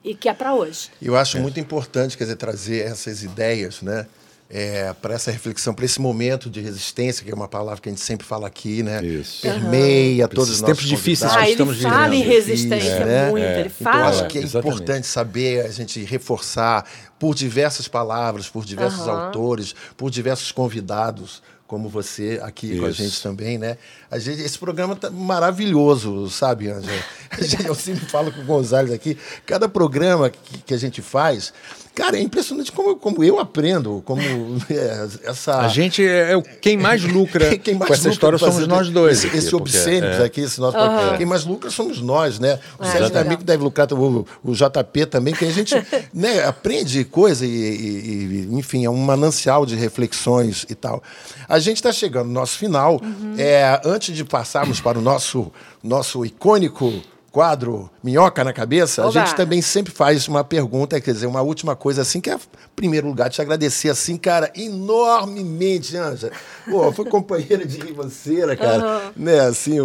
[0.04, 0.90] e que é para hoje.
[1.02, 4.06] Eu acho muito importante, quer dizer, trazer essas ideias, né?
[4.50, 7.92] É, para essa reflexão, para esse momento de resistência, que é uma palavra que a
[7.92, 9.04] gente sempre fala aqui, né?
[9.04, 9.42] Isso.
[9.42, 11.38] Permeia todos Esses os nossos tempos difíceis convidados.
[11.38, 12.34] Ah, ele estamos fala em vivendo.
[12.34, 13.30] resistência né?
[13.32, 13.60] muito, É.
[13.62, 14.10] ele Então, eu fala.
[14.10, 14.76] acho que é Exatamente.
[14.76, 16.86] importante saber a gente reforçar
[17.18, 19.26] por diversas palavras, por diversos Aham.
[19.28, 23.02] autores, por diversos convidados, como você aqui com a Isso.
[23.02, 23.78] gente também, né?
[24.12, 27.02] A gente, esse programa tá maravilhoso, sabe, Ângela?
[27.32, 29.18] A gente- Eu sempre falo com o Gonzalez aqui,
[29.48, 31.52] cada programa que, que a gente faz,
[31.96, 34.22] cara, é impressionante como, como eu aprendo, como
[34.70, 35.60] é, essa...
[35.60, 38.90] A gente é o- quem mais lucra Quem mais com essa lucra história somos nós
[38.90, 39.20] dois.
[39.20, 41.18] Esse, aqui, esse obscênicos é- aqui, esse nosso podcast.
[41.18, 42.60] Quem mais lucra somos nós, né?
[42.80, 43.10] O É, Sérgio.
[43.12, 45.76] D'Amico deve lucrar, o, o JP também, que a gente
[46.14, 51.02] né, aprende coisa e, e- e, enfim, é um manancial de reflexões e tal.
[51.48, 53.00] A gente está chegando no nosso final.
[53.04, 53.36] Uhum.
[53.38, 55.52] É, antes de passarmos para o nosso,
[55.84, 56.94] nosso icônico
[57.34, 59.20] quadro Minhoca na Cabeça, a Oba!
[59.20, 62.40] gente também sempre faz uma pergunta, quer dizer, uma última coisa assim, que é, em
[62.76, 66.32] primeiro lugar, te agradecer, assim, cara, enormemente, Anja.
[66.70, 69.78] Pô, foi companheira de ribanceira, cara, né, assim,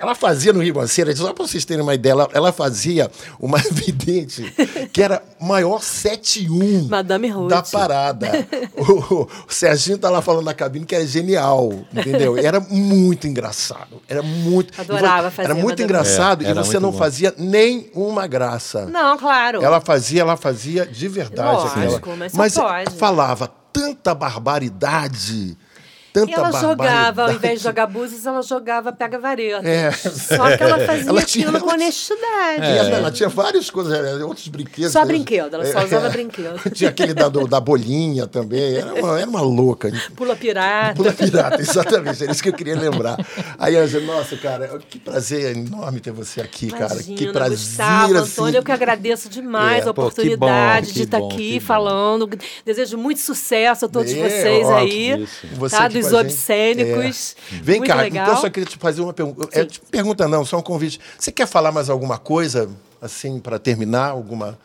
[0.00, 4.52] ela fazia no ribanceira, só pra vocês terem uma ideia, ela, ela fazia uma vidente
[4.92, 7.50] que era maior 7-1 Madame Ruth.
[7.50, 8.32] da parada.
[8.76, 12.36] o, o Serginho tá lá falando na cabine que era genial, entendeu?
[12.36, 14.72] Era muito engraçado, era muito...
[14.80, 16.98] Adorava fazer Era muito Madame engraçado É, e era você não bom.
[16.98, 18.86] fazia nem uma graça.
[18.86, 19.62] Não, claro.
[19.62, 21.56] Ela fazia, ela fazia de verdade.
[21.78, 22.30] Lógico, aquela.
[22.34, 22.90] mas pode.
[22.96, 25.56] falava tanta barbaridade,
[26.26, 29.66] tanta ela jogava, ao invés de jogar búzios, ela jogava pega-vareta.
[29.68, 29.90] É.
[29.92, 32.62] Só que ela fazia Ela aquilo tinha- com ela- honestidade.
[32.62, 34.92] E ela, ela tinha várias coisas, outros brinquedos.
[34.92, 36.10] Só brinquedo, ela só É, usava é.
[36.10, 36.58] brinquedo.
[36.72, 38.76] Tinha aquele da, do- da bolinha também.
[38.76, 39.90] Era uma, era uma louca.
[40.16, 40.94] Pula pirata.
[40.94, 42.22] Pula pirata, exatamente.
[42.22, 43.16] Era isso que eu queria lembrar.
[43.58, 46.96] Aí, Ângela, nossa, cara, que prazer enorme ter você aqui, cara.
[46.96, 47.56] Que Imagina, prazer.
[47.58, 48.32] Gustavo, assim.
[48.32, 51.60] Antônio, eu que agradeço demais É, a pô, que oportunidade bom, de estar bom, aqui
[51.60, 52.28] falando.
[52.64, 55.46] Desejo muito sucesso a todos É, vocês ó, aí, isso.
[55.56, 55.84] Você tá?
[55.84, 56.26] aqui Dos gente.
[56.26, 57.36] obscênicos.
[57.52, 57.56] É.
[57.62, 58.22] Vem muito cá, legal.
[58.24, 59.48] então eu só queria te fazer uma pergunta.
[59.52, 60.98] É, te- pergunta não, só um convite.
[61.18, 62.68] Você quer falar mais alguma coisa,
[63.00, 64.10] assim, para terminar?
[64.10, 64.58] Alguma.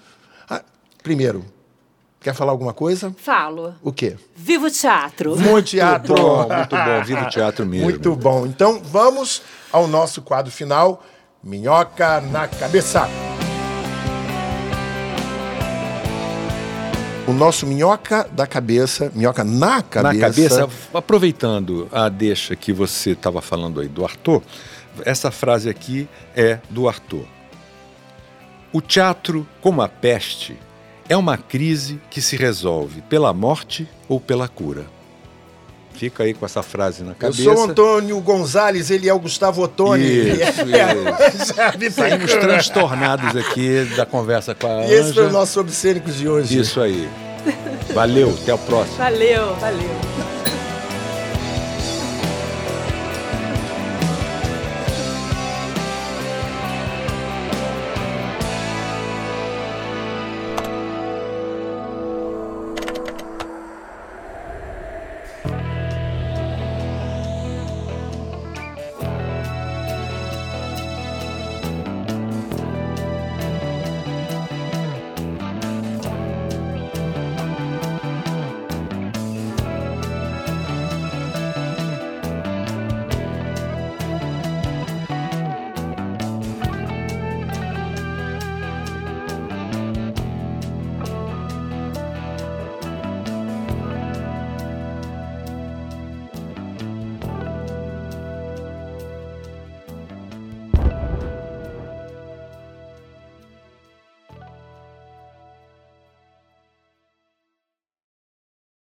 [0.49, 0.61] Ah,
[1.01, 1.45] primeiro,
[2.21, 3.13] quer falar alguma coisa?
[3.17, 3.73] Falo.
[3.81, 4.15] O quê?
[4.35, 5.35] Viva o teatro!
[5.37, 6.15] Muito teatro.
[6.15, 7.03] bom, muito bom.
[7.05, 7.85] Viva o teatro mesmo.
[7.85, 8.45] Muito bom.
[8.45, 9.41] Então vamos
[9.71, 11.03] ao nosso quadro final:
[11.43, 13.07] Minhoca na Cabeça.
[17.25, 20.03] O nosso minhoca da cabeça, minhoca na cabeça.
[20.03, 24.41] Na cabeça, aproveitando a deixa que você estava falando aí do Arthur,
[25.05, 27.25] essa frase aqui é do Arthur.
[28.73, 30.57] O teatro, como a peste,
[31.07, 34.85] é uma crise que se resolve pela morte ou pela cura.
[35.93, 37.43] Fica aí com essa frase na Eu cabeça.
[37.43, 40.03] sou o Antônio Gonzalez, ele é o Gustavo Ottoni.
[40.03, 45.33] Isso, Sabe, Saímos transtornados aqui da conversa com a E esse foi o Anja.
[45.37, 46.59] nosso Obscênicos de hoje.
[46.59, 47.07] Isso aí.
[47.93, 48.97] Valeu, até o próximo.
[48.97, 50.32] Valeu, valeu.